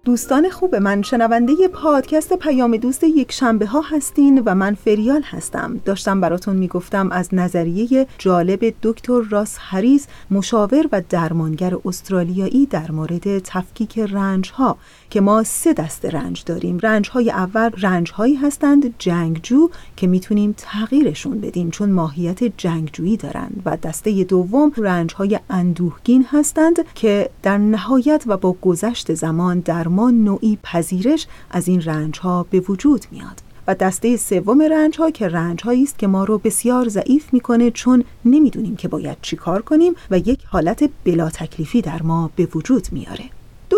دوستان 0.05 0.49
خوب 0.49 0.75
من 0.75 1.01
شنونده 1.01 1.67
پادکست 1.67 2.33
پیام 2.33 2.77
دوست 2.77 3.03
یک 3.03 3.31
شنبه 3.31 3.65
ها 3.65 3.81
هستین 3.81 4.41
و 4.45 4.55
من 4.55 4.75
فریال 4.75 5.21
هستم. 5.21 5.79
داشتم 5.85 6.21
براتون 6.21 6.55
می‌گفتم 6.55 7.11
از 7.11 7.29
نظریه 7.33 8.07
جالب 8.17 8.73
دکتر 8.83 9.21
راس 9.29 9.57
هریز 9.59 10.07
مشاور 10.31 10.89
و 10.91 11.01
درمانگر 11.09 11.73
استرالیایی 11.85 12.65
در 12.65 12.91
مورد 12.91 13.39
تفکیک 13.39 13.99
رنج 13.99 14.51
ها 14.51 14.77
که 15.11 15.21
ما 15.21 15.43
سه 15.43 15.73
دست 15.73 16.05
رنج 16.05 16.43
داریم. 16.45 16.79
رنج 16.83 17.09
های 17.09 17.31
اول 17.31 17.69
رنج 17.77 18.11
هایی 18.11 18.35
هستند 18.35 18.95
جنگجو 18.99 19.69
که 19.95 20.07
می‌تونیم 20.07 20.53
تغییرشون 20.57 21.41
بدیم 21.41 21.69
چون 21.69 21.91
ماهیت 21.91 22.43
جنگجویی 22.43 23.17
دارند 23.17 23.61
و 23.65 23.77
دسته 23.77 24.23
دوم 24.23 24.71
رنج 24.77 25.13
های 25.13 25.39
اندوهگین 25.49 26.25
هستند 26.31 26.75
که 26.95 27.29
در 27.43 27.57
نهایت 27.57 28.23
و 28.27 28.37
با 28.37 28.51
گذشت 28.61 29.13
زمان 29.13 29.59
در 29.59 29.87
ما 29.87 30.11
نوعی 30.11 30.57
پذیرش 30.63 31.27
از 31.51 31.67
این 31.67 31.81
رنج 31.81 32.19
ها 32.19 32.45
به 32.49 32.59
وجود 32.59 33.05
میاد. 33.11 33.41
و 33.67 33.75
دسته 33.75 34.17
سوم 34.17 34.61
رنج 34.61 34.97
ها 34.97 35.11
که 35.11 35.27
رنج 35.27 35.63
هایی 35.63 35.83
است 35.83 35.99
که 35.99 36.07
ما 36.07 36.23
رو 36.23 36.37
بسیار 36.37 36.87
ضعیف 36.89 37.33
می‌کنه 37.33 37.71
چون 37.71 38.03
نمی‌دونیم 38.25 38.75
که 38.75 38.87
باید 38.87 39.17
چیکار 39.21 39.61
کنیم 39.61 39.93
و 40.11 40.17
یک 40.17 40.39
حالت 40.45 40.89
بلا 41.05 41.29
تکلیفی 41.29 41.81
در 41.81 42.01
ما 42.01 42.29
به 42.35 42.47
وجود 42.55 42.87
میاره. 42.91 43.23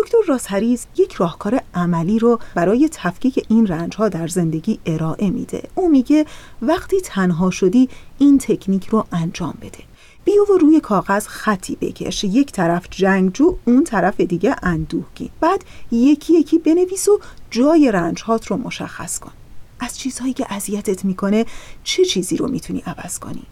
دکتر 0.04 0.18
راس 0.28 0.46
هریز 0.46 0.86
یک 0.96 1.12
راهکار 1.12 1.60
عملی 1.74 2.18
رو 2.18 2.38
برای 2.54 2.88
تفکیک 2.92 3.46
این 3.48 3.66
رنج 3.66 3.96
ها 3.96 4.08
در 4.08 4.28
زندگی 4.28 4.78
ارائه 4.86 5.30
میده. 5.30 5.62
او 5.74 5.88
میگه 5.88 6.26
وقتی 6.62 7.00
تنها 7.00 7.50
شدی 7.50 7.88
این 8.18 8.38
تکنیک 8.38 8.86
رو 8.86 9.06
انجام 9.12 9.54
بده. 9.62 9.78
بیا 10.24 10.52
و 10.52 10.58
روی 10.58 10.80
کاغذ 10.80 11.26
خطی 11.26 11.76
بکش. 11.80 12.24
یک 12.24 12.52
طرف 12.52 12.86
جنگجو 12.90 13.56
اون 13.64 13.84
طرف 13.84 14.20
دیگه 14.20 14.56
اندوهگین. 14.62 15.30
بعد 15.40 15.64
یکی 15.92 16.32
یکی 16.32 16.58
بنویس 16.58 17.08
و 17.08 17.20
جای 17.50 17.92
رنج 17.92 18.22
هات 18.22 18.46
رو 18.46 18.56
مشخص 18.56 19.18
کن. 19.18 19.32
از 19.80 19.98
چیزهایی 19.98 20.32
که 20.32 20.46
اذیتت 20.52 21.04
می‌کنه 21.04 21.46
چه 21.84 22.04
چیزی 22.04 22.36
رو 22.36 22.48
می‌تونی 22.48 22.82
عوض 22.86 23.18
کنی؟ 23.18 23.42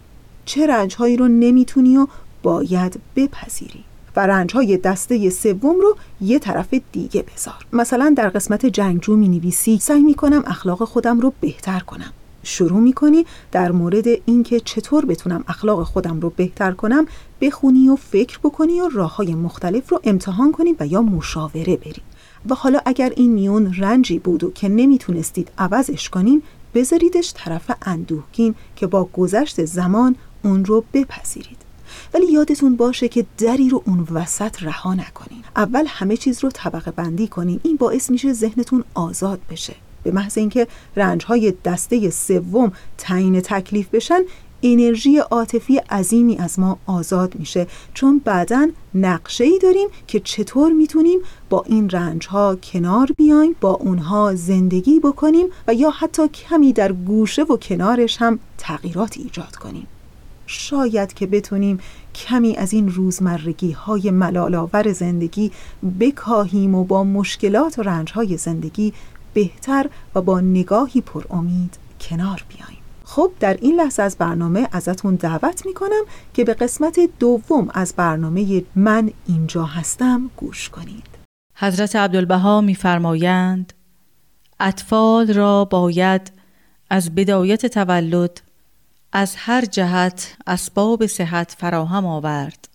چه 0.45 0.67
رنج 0.67 0.95
هایی 0.95 1.17
رو 1.17 1.29
نمی‌تونی 1.29 1.97
و 1.97 2.07
باید 2.43 3.01
بپذیری؟ 3.17 3.85
و 4.17 4.27
رنج 4.27 4.55
های 4.55 4.77
دسته 4.77 5.31
سوم 5.31 5.81
رو 5.81 5.97
یه 6.21 6.39
طرف 6.39 6.75
دیگه 6.93 7.25
بذار. 7.35 7.67
مثلا 7.73 8.15
در 8.17 8.29
قسمت 8.29 8.67
جنگجو 8.67 9.17
می 9.17 9.29
نویسی 9.29 9.79
سعی 9.79 10.03
می 10.03 10.15
کنم 10.15 10.43
اخلاق 10.47 10.85
خودم 10.85 11.21
رو 11.21 11.33
بهتر 11.41 11.81
کنم. 11.81 12.13
شروع 12.43 12.81
می 12.81 12.93
کنی 12.93 13.27
در 13.53 13.73
مورد 13.73 14.07
اینکه 14.25 14.61
چطور 14.61 15.05
بتونم 15.05 15.45
اخلاق 15.49 15.83
خودم 15.83 16.21
رو 16.21 16.31
بهتر 16.31 16.73
کنم 16.73 17.07
بخونی 17.41 17.89
و 17.89 17.97
فکر 17.97 18.39
بکنی 18.39 18.81
و 18.81 18.89
راه 18.89 19.17
های 19.17 19.35
مختلف 19.35 19.93
رو 19.93 20.01
امتحان 20.05 20.53
کنی 20.53 20.77
و 20.81 20.87
یا 20.87 21.03
مشاوره 21.03 21.77
بری. 21.77 22.03
و 22.49 22.55
حالا 22.55 22.81
اگر 22.87 23.13
این 23.17 23.33
میون 23.33 23.75
رنجی 23.79 24.19
بود 24.19 24.45
و 24.45 24.51
که 24.51 24.69
نمی‌تونستید 24.69 25.51
عوضش 25.59 26.11
کنین 26.11 26.43
بذاریدش 26.75 27.33
طرف 27.37 27.71
اندوهگین 27.83 28.55
که 28.77 28.87
با 28.87 29.05
گذشت 29.05 29.65
زمان 29.65 30.17
اون 30.45 30.65
رو 30.65 30.85
بپذیرید. 30.93 31.72
ولی 32.15 32.33
یادتون 32.33 32.77
باشه 32.77 33.09
که 33.09 33.27
دری 33.39 33.69
رو 33.69 33.83
اون 33.87 34.07
وسط 34.13 34.63
رها 34.63 34.95
نکنین. 34.95 35.45
اول 35.57 35.85
همه 35.89 36.17
چیز 36.17 36.45
رو 36.45 36.51
طبقه 36.51 36.91
بندی 36.91 37.29
کنین. 37.29 37.61
این 37.63 37.77
باعث 37.77 38.11
میشه 38.11 38.33
ذهنتون 38.33 38.85
آزاد 38.95 39.41
بشه. 39.51 39.75
به 40.03 40.11
محض 40.11 40.39
اینکه 40.39 40.67
رنج 40.97 41.25
های 41.25 41.55
دسته 41.65 42.11
سوم 42.11 42.73
تعیین 42.99 43.41
تکلیف 43.41 43.89
بشن 43.89 44.21
انرژی 44.63 45.19
عاطفی 45.19 45.77
عظیمی 45.77 46.39
از 46.39 46.59
ما 46.59 46.79
آزاد 46.87 47.35
میشه. 47.39 47.67
چون 47.95 48.19
بعدا 48.25 48.69
نقشه 48.95 49.45
ای 49.45 49.59
داریم 49.63 49.89
که 50.07 50.21
چطور 50.21 50.73
می‌تونیم 50.73 51.19
با 51.51 51.65
این 51.67 51.91
رنج 51.91 52.27
ها 52.27 52.57
کنار 52.57 53.09
بیایم 53.17 53.57
با 53.61 53.71
اونها 53.73 54.35
زندگی 54.35 55.01
بکنیم 55.01 55.47
و 55.69 55.75
یا 55.75 55.91
حتی 55.91 56.29
کمی 56.29 56.73
در 56.73 56.93
گوشه 56.93 57.43
و 57.43 57.57
کنارش 57.57 58.17
هم 58.17 58.39
تغییرات 58.59 59.17
ایجاد 59.17 59.57
کنیم. 59.57 59.87
شاید 60.53 61.13
که 61.13 61.27
بتونیم 61.27 61.81
کمی 62.15 62.57
از 62.57 62.73
این 62.73 62.89
روزمرگی 62.89 63.73
های 63.73 64.11
ملالاور 64.11 64.93
زندگی 64.93 65.51
بکاهیم 66.01 66.75
و 66.75 66.85
با 66.85 67.05
مشکلات 67.05 67.79
و 67.79 67.83
رنج 67.83 68.13
های 68.13 68.37
زندگی 68.37 68.93
بهتر 69.35 69.87
و 70.15 70.23
با 70.23 70.41
نگاهی 70.41 71.01
پر 71.01 71.25
امید 71.31 71.77
کنار 72.01 72.45
بیاییم 72.49 72.83
خب 73.05 73.33
در 73.41 73.59
این 73.61 73.75
لحظه 73.75 74.03
از 74.03 74.17
برنامه 74.17 74.69
ازتون 74.73 75.15
دعوت 75.15 75.67
می‌کنم 75.67 76.03
که 76.35 76.45
به 76.45 76.55
قسمت 76.55 77.01
دوم 77.19 77.69
از 77.75 77.95
برنامه 77.97 78.65
من 78.75 79.11
اینجا 79.27 79.65
هستم 79.65 80.31
گوش 80.37 80.69
کنید. 80.69 81.07
حضرت 81.55 81.97
عبدالبها 81.97 82.61
میفرمایند 82.61 83.73
اطفال 84.61 85.33
را 85.33 85.65
باید 85.65 86.33
از 86.91 87.15
بدایت 87.15 87.67
تولد 87.67 88.41
از 89.13 89.35
هر 89.37 89.65
جهت 89.65 90.37
اسباب 90.47 91.07
صحت 91.07 91.57
فراهم 91.59 92.07
آورد 92.07 92.69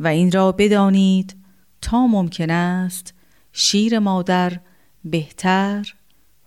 و 0.00 0.06
این 0.06 0.32
را 0.32 0.52
بدانید 0.52 1.36
تا 1.82 2.06
ممکن 2.06 2.50
است 2.50 3.14
شیر 3.52 3.98
مادر 3.98 4.60
بهتر، 5.04 5.94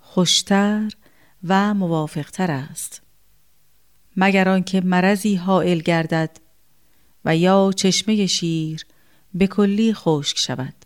خوشتر 0.02 0.92
و 1.44 1.74
موافقتر 1.74 2.52
است. 2.52 3.02
مگر 4.18 4.50
آنکه 4.50 4.82
مرضی 4.82 5.36
حائل 5.36 5.80
گردد 5.80 6.40
و 7.26 7.38
یا 7.38 7.72
چشمه 7.76 8.26
شیر 8.26 8.86
به 9.34 9.48
کلی 9.48 9.94
خشک 9.94 10.38
شود. 10.38 10.83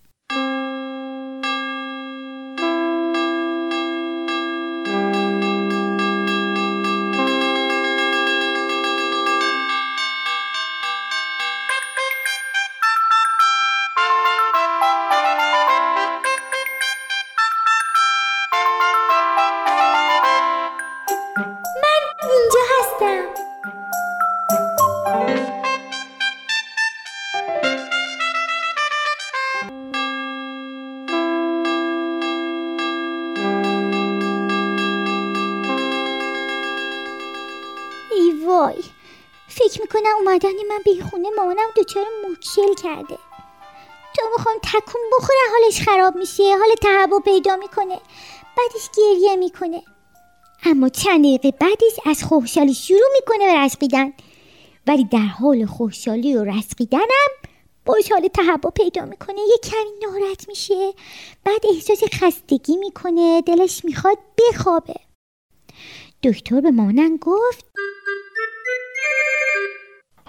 اومدن 40.19 40.53
من 40.69 40.79
به 40.85 41.03
خونه 41.09 41.29
مامانم 41.37 41.69
دچار 41.77 42.05
مشکل 42.29 42.73
کرده. 42.83 43.17
تو 44.15 44.21
می‌خوام 44.37 44.55
تکون 44.63 45.01
بخوره 45.17 45.39
حالش 45.51 45.81
خراب 45.81 46.15
میشه 46.15 46.43
حال 46.43 46.75
تهوع 46.81 47.21
پیدا 47.21 47.55
می‌کنه 47.55 47.99
بعدش 48.57 48.89
گریه 48.97 49.35
می‌کنه. 49.35 49.83
اما 50.63 50.89
چند 50.89 51.19
دقیقه 51.19 51.51
بعدش 51.51 51.99
از 52.05 52.23
خوشحالی 52.23 52.73
شروع 52.73 53.09
می‌کنه 53.13 53.45
به 53.45 53.59
رسقیدن 53.59 54.13
ولی 54.87 55.03
در 55.03 55.19
حال 55.19 55.65
خوشحالی 55.65 56.35
و 56.35 56.43
رسقیدنم 56.43 57.29
باش 57.85 58.11
حال 58.11 58.27
تهوع 58.27 58.71
پیدا 58.75 59.05
می‌کنه 59.05 59.39
یه 59.39 59.57
کمی 59.63 60.07
ناراحت 60.07 60.47
میشه. 60.47 60.93
بعد 61.43 61.65
احساس 61.73 62.03
خستگی 62.13 62.77
می‌کنه 62.77 63.41
دلش 63.41 63.85
می‌خواد 63.85 64.17
بخوابه. 64.37 64.95
دکتر 66.23 66.61
به 66.61 66.71
مامانم 66.71 67.17
گفت 67.17 67.65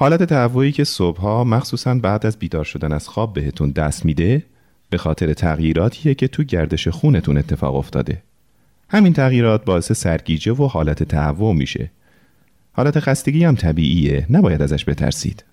حالت 0.00 0.22
تهوعی 0.22 0.72
که 0.72 0.84
صبحها 0.84 1.44
مخصوصا 1.44 1.94
بعد 1.94 2.26
از 2.26 2.38
بیدار 2.38 2.64
شدن 2.64 2.92
از 2.92 3.08
خواب 3.08 3.32
بهتون 3.32 3.70
دست 3.70 4.04
میده 4.04 4.44
به 4.90 4.98
خاطر 4.98 5.32
تغییراتیه 5.32 6.14
که 6.14 6.28
تو 6.28 6.42
گردش 6.42 6.88
خونتون 6.88 7.36
اتفاق 7.36 7.74
افتاده. 7.74 8.22
همین 8.88 9.12
تغییرات 9.12 9.64
باعث 9.64 9.92
سرگیجه 9.92 10.52
و 10.52 10.66
حالت 10.66 11.02
تهوع 11.02 11.54
میشه. 11.54 11.90
حالت 12.72 13.00
خستگی 13.00 13.44
هم 13.44 13.54
طبیعیه 13.54 14.26
نباید 14.30 14.62
ازش 14.62 14.84
بترسید. 14.84 15.44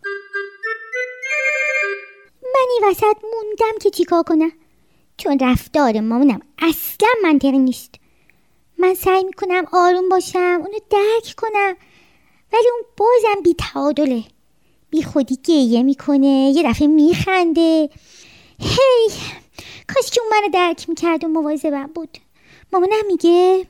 من 2.44 2.68
این 2.74 2.92
وسط 2.92 3.18
موندم 3.34 3.80
که 3.82 3.90
چیکار 3.90 4.24
کنم. 4.24 4.52
چون 5.18 5.40
رفتار 5.42 6.00
مامانم 6.00 6.40
اصلا 6.60 7.10
منطقی 7.24 7.58
نیست. 7.58 7.96
من 8.80 8.94
سعی 8.94 9.24
می‌کنم 9.24 9.64
آروم 9.74 10.10
باشم 10.10 10.60
اونو 10.60 10.80
درک 10.90 11.34
کنم 11.38 11.76
ولی 12.54 12.68
اون 12.74 12.84
بازم 12.98 13.42
بی 13.44 13.56
تعادله 13.58 14.35
بی 14.96 15.04
خودی 15.04 15.40
گریه 15.44 15.84
می‌کنه 15.84 16.52
یه 16.56 16.64
دفعه 16.70 16.88
میخنده. 16.88 17.90
هی! 18.60 19.10
کاش 19.88 20.12
که 20.12 20.22
اون 20.22 20.30
منو 20.32 20.50
درک 20.54 20.90
می‌کرد 20.90 21.24
و 21.24 21.28
مواظبم 21.28 21.88
بود. 21.88 22.18
مامانم 22.74 23.08
میگه؟ 23.08 23.68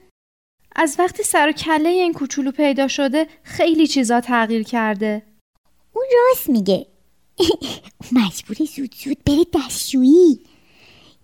از 0.76 0.96
وقتی 1.00 1.24
سر 1.24 1.50
و 1.50 1.52
کله 1.52 1.90
این 1.90 2.14
کوچولو 2.14 2.52
پیدا 2.52 2.88
شده 2.88 3.28
خیلی 3.44 3.88
چیزا 3.88 4.22
تغییر 4.22 4.64
کرده. 4.64 5.24
اون 5.94 6.06
راست 6.14 6.50
میگه. 6.50 6.88
مجبوری 8.18 8.66
زود 8.66 8.96
زود 9.04 9.18
بره 9.26 9.46
دستشویی. 9.54 10.40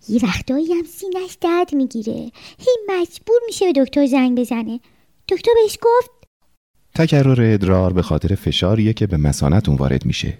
یه 0.08 0.20
وقتایی 0.22 0.72
هم 0.72 0.84
سینش 0.84 1.34
درد 1.40 1.74
می‌گیره. 1.74 2.30
هی 2.58 2.76
مجبور 2.88 3.40
میشه 3.46 3.72
به 3.72 3.84
دکتر 3.84 4.06
زنگ 4.06 4.38
بزنه. 4.40 4.80
دکتر 5.28 5.50
بهش 5.62 5.78
گفت 5.82 6.10
تکرر 6.94 7.52
ادرار 7.54 7.92
به 7.92 8.02
خاطر 8.02 8.34
فشاریه 8.34 8.92
که 8.92 9.06
به 9.06 9.16
مسانتون 9.16 9.74
وارد 9.74 10.06
میشه. 10.06 10.38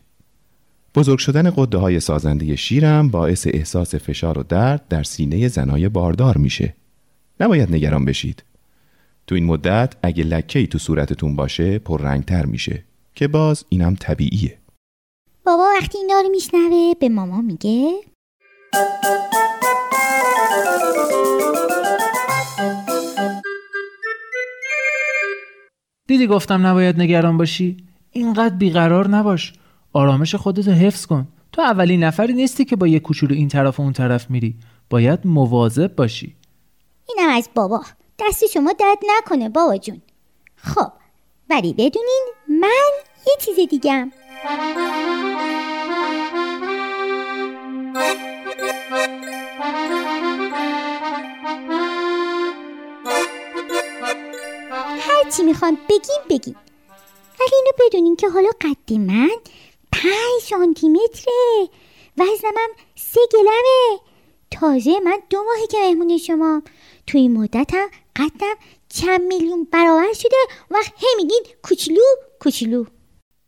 بزرگ 0.94 1.18
شدن 1.18 1.53
قده 1.57 1.78
های 1.78 2.00
سازنده 2.00 2.57
شیرم 2.57 3.09
باعث 3.09 3.46
احساس 3.50 3.94
فشار 3.94 4.38
و 4.38 4.42
درد 4.42 4.88
در 4.88 5.03
سینه 5.03 5.48
زنای 5.48 5.88
باردار 5.88 6.38
میشه. 6.38 6.74
نباید 7.40 7.74
نگران 7.74 8.05
بشید. 8.05 8.42
تو 9.26 9.34
این 9.34 9.44
مدت 9.44 9.94
اگه 10.03 10.24
لکه 10.24 10.59
ای 10.59 10.66
تو 10.66 10.78
صورتتون 10.78 11.36
باشه 11.36 11.78
پررنگتر 11.78 12.46
میشه 12.46 12.84
که 13.14 13.28
باز 13.28 13.64
اینم 13.68 13.94
طبیعیه. 13.94 14.59
بابا 15.44 15.64
وقتی 15.80 15.98
اینا 15.98 16.20
رو 16.20 16.28
میشنوه 16.28 16.94
به 17.00 17.09
ماما 17.09 17.40
میگه. 17.40 17.92
دیدی 26.07 26.26
گفتم 26.26 26.66
نباید 26.66 27.00
نگران 27.00 27.36
باشی؟ 27.36 27.76
اینقدر 28.11 28.55
بیقرار 28.55 29.09
نباش. 29.09 29.53
آرامش 29.92 30.34
خودتو 30.34 30.70
حفظ 30.70 31.07
کن. 31.07 31.28
تو 31.53 31.62
اولین 31.62 32.05
نفری 32.05 32.32
نیستی 32.32 32.64
که 32.64 32.76
با 32.76 32.86
یه 32.86 33.00
کوچولو 33.00 33.34
این 33.34 33.48
طرف 33.48 33.80
و 33.80 33.82
اون 33.82 33.92
طرف 33.92 34.30
میری. 34.30 34.55
باید 34.90 35.20
مواظب 35.24 35.94
باشی. 35.96 36.36
اینم 37.09 37.32
از 37.36 37.48
بابا. 37.55 37.84
دست 38.18 38.44
شما 38.55 38.72
درد 38.72 38.98
نکنه 39.18 39.48
بابا 39.48 39.76
جون. 39.76 40.03
خب 40.57 40.92
ولی 41.50 41.72
بدونین 41.72 42.28
من 42.48 42.90
یه 43.26 43.34
چیز 43.40 43.68
دیگم 43.70 44.12
هرچی 55.32 55.42
می‌خوان 55.42 55.78
بگیم 55.88 56.22
بگیم. 56.30 56.56
ولی 57.40 57.50
اینو 57.54 57.72
بدونین 57.80 58.16
که 58.16 58.28
حالا 58.28 58.50
قد 58.60 58.92
من 58.92 59.30
پنج 59.92 60.42
سانتیمتره 60.42 61.68
وزنمم 62.18 62.68
سه 62.94 63.20
گلمه. 63.32 64.00
تازه 64.50 65.00
من 65.00 65.18
دو 65.30 65.42
ماهی 65.42 65.66
که 65.66 65.78
مهمون 65.78 66.18
شما. 66.18 66.62
توی 67.06 67.20
این 67.20 67.32
مدتم 67.32 67.88
قدم 68.16 68.54
چند 68.88 69.20
میلیون 69.20 69.64
برابر 69.72 70.12
شده 70.12 70.36
و 70.70 70.76
هی 70.96 71.08
میگین 71.16 71.42
کوچولو 71.62 72.00
کوچولو. 72.40 72.84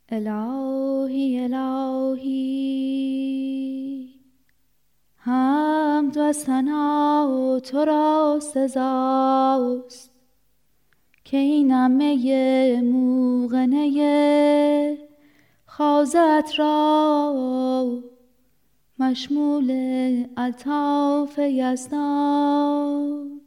الهی 0.09 1.41
الهی. 1.41 2.35
حمد 5.16 6.16
و 6.16 6.32
ثنا 6.32 7.61
تو 7.61 7.85
را 7.85 8.41
سزاست. 8.43 10.14
که 11.35 11.41
این 11.41 11.70
همه 11.70 12.80
موغنه 12.80 14.99
خازت 15.66 16.59
را 16.59 18.03
مشمول 18.99 19.70
الطاف 20.37 21.39
یزدان 21.39 23.41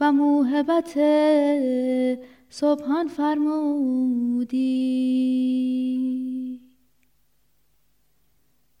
و 0.00 0.12
موهبت 0.12 0.98
سبحان 2.48 3.08
فرمودی. 3.08 4.66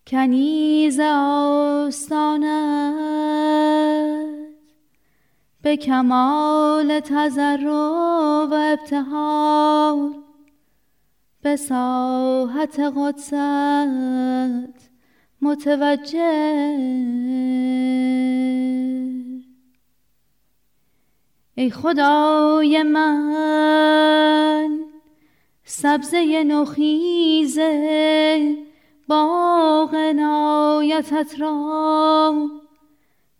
کنیز 0.06 1.00
آستانت 1.00 2.46
به 5.66 5.76
کمال 5.76 7.00
تذر 7.00 7.66
و 8.50 8.54
ابتحال 8.54 10.14
به 11.42 11.56
ساحت 11.56 12.80
قدست 12.96 13.34
متوجه. 15.42 16.18
ای 21.54 21.70
خدای 21.70 22.82
من 22.82 24.78
سبزه 25.64 26.44
نخیزه 26.44 27.76
باغ 29.08 29.94
نایتت 29.94 31.40
را 31.40 32.48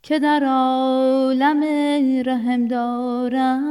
که 0.07 0.18
در 0.18 0.44
عالم 0.44 1.64
رحم 2.26 2.68
دارم. 2.68 3.64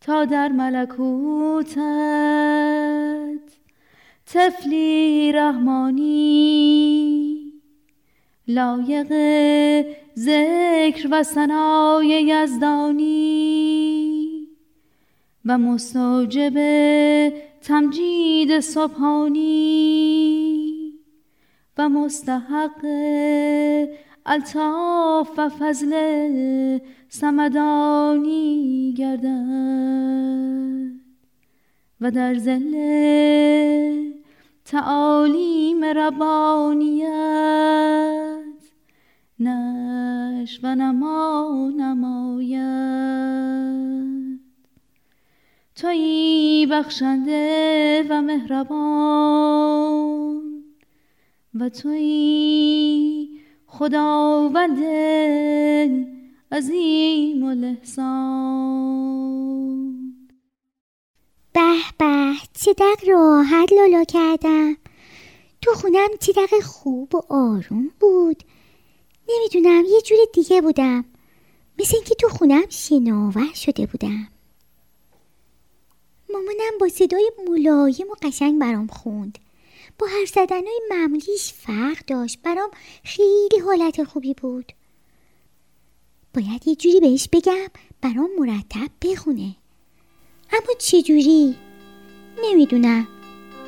تا 0.00 0.24
در 0.24 0.48
ملکوتت. 0.48 1.82
تفلی 4.26 5.32
رحمانی 5.32 6.32
لایق 8.48 9.12
ذکر 10.18 11.08
و 11.10 11.22
سنای 11.22 12.24
یزدانی. 12.26 14.02
و 15.44 15.58
مستوجب 15.58 16.52
تمجید 17.62 18.60
صبحانی 18.60 19.42
و 21.78 21.88
مستحق 21.88 22.86
الطاف 24.26 25.30
و 25.38 25.48
فضل 25.48 25.92
سمدانی 27.08 28.94
گردد 28.98 30.52
و 32.00 32.10
در 32.10 32.34
زل 32.34 32.74
تعالیم 34.64 35.84
ربانیت 35.84 37.12
نش 39.38 40.60
و 40.62 40.74
نما 40.74 41.70
نماید. 41.76 43.32
تویی 45.76 46.66
بخشنده 46.66 48.06
و 48.10 48.22
مهربان 48.22 48.72
و 51.54 51.68
تویی 51.68 53.40
خداوند 53.66 54.78
عظیم 56.52 57.44
الاحسان 57.44 58.82
به 61.52 61.60
به 61.98 62.34
دق 62.78 63.08
راحت 63.08 63.72
لالا 63.72 64.04
کردم. 64.04 64.76
تو 65.62 65.70
خونم 65.74 66.08
دق 66.36 66.60
خوب 66.62 67.14
و 67.14 67.22
آروم 67.28 67.90
بود. 68.00 68.42
نمی‌دونم 69.28 69.84
یه 69.88 70.00
جور 70.00 70.18
دیگه 70.34 70.60
بودم. 70.60 71.04
مثل 71.78 71.96
اینکه 71.96 72.14
تو 72.14 72.28
خونم 72.28 72.64
شناور 72.68 73.52
شده 73.54 73.86
بودم. 73.86 74.28
مامانم 76.32 76.78
با 76.80 76.88
صدای 76.88 77.32
ملایم 77.48 78.10
و 78.10 78.14
قشنگ 78.22 78.60
برام 78.60 78.86
خوند. 78.86 79.38
با 79.98 80.06
حرف 80.06 80.28
زدنهای 80.28 80.80
معمولیش 80.90 81.52
فرق 81.52 82.04
داشت. 82.06 82.38
برام 82.42 82.70
خیلی 83.04 83.58
حالت 83.64 84.04
خوبی 84.04 84.34
بود. 84.34 84.72
باید 86.34 86.68
یه 86.68 86.74
جوری 86.74 87.00
بهش 87.00 87.28
بگم 87.32 87.68
برام 88.00 88.30
مرتب 88.38 88.90
بخونه. 89.02 89.56
اما 90.52 90.74
چجوری؟ 90.78 91.56
نمی‌دونم. 92.44 93.08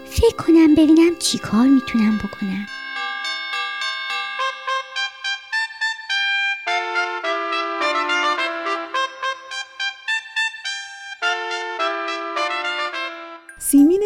فکر 0.06 0.36
کنم 0.36 0.74
ببینم 0.74 1.16
چی 1.18 1.38
کار 1.38 1.66
می‌تونم 1.66 2.18
بکنم. 2.18 2.66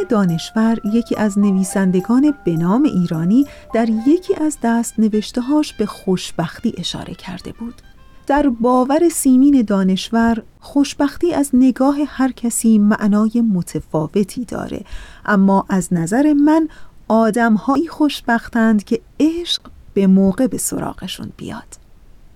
دانشور 0.09 0.81
یکی 0.85 1.17
از 1.17 1.39
نویسندگان 1.39 2.35
به 2.45 2.57
نام 2.57 2.83
ایرانی 2.83 3.47
در 3.75 3.89
یکی 4.07 4.35
از 4.35 4.59
دست 4.63 4.99
نوشتهاش 4.99 5.73
به 5.73 5.87
خوشبختی 5.87 6.75
اشاره 6.77 7.15
کرده 7.15 7.53
بود. 7.53 7.83
در 8.27 8.49
باور 8.49 9.09
سیمین 9.09 9.63
دانشور 9.63 10.43
خوشبختی 10.61 11.35
از 11.35 11.51
نگاه 11.53 11.97
هر 12.07 12.33
کسی 12.33 12.79
معنای 12.79 13.41
متفاوتی 13.41 14.45
داره. 14.45 14.85
اما 15.27 15.67
از 15.69 15.89
نظر 15.93 16.33
من 16.33 16.69
آدمهایی 17.09 17.89
خوشبختند 17.89 18.85
که 18.85 19.01
عشق 19.21 19.63
به 19.95 20.07
موقع 20.07 20.47
به 20.47 20.59
سراغشون 20.59 21.33
بیاد. 21.37 21.79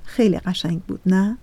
خیلی 0.05 0.39
قشنگ 0.39 0.83
بود 0.83 1.01
نه؟ 1.07 1.39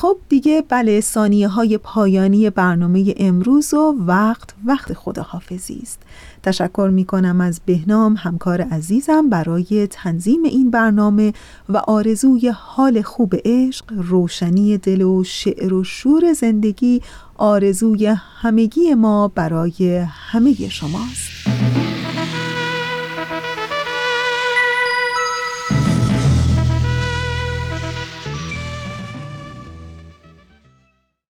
خب 0.00 0.16
دیگه 0.28 0.64
بله 0.68 1.00
ثانیه 1.00 1.48
های 1.48 1.78
پایانی 1.78 2.50
برنامه 2.50 3.14
امروز 3.16 3.74
و 3.74 3.94
وقت 4.06 4.54
وقت 4.64 4.92
خداحافظی 4.92 5.80
است. 5.82 6.02
تشکر 6.42 6.90
می 6.92 7.04
کنم 7.04 7.40
از 7.40 7.60
بهنام 7.66 8.14
همکار 8.18 8.60
عزیزم 8.60 9.28
برای 9.28 9.86
تنظیم 9.86 10.42
این 10.42 10.70
برنامه 10.70 11.32
و 11.68 11.76
آرزوی 11.76 12.48
حال 12.48 13.02
خوب 13.02 13.34
عشق 13.44 13.84
روشنی 13.96 14.78
دل 14.78 15.02
و 15.02 15.24
شعر 15.24 15.74
و 15.74 15.84
شور 15.84 16.32
زندگی 16.32 17.02
آرزوی 17.36 18.06
همگی 18.40 18.94
ما 18.94 19.28
برای 19.28 19.96
همه 20.08 20.68
شماست. 20.68 21.89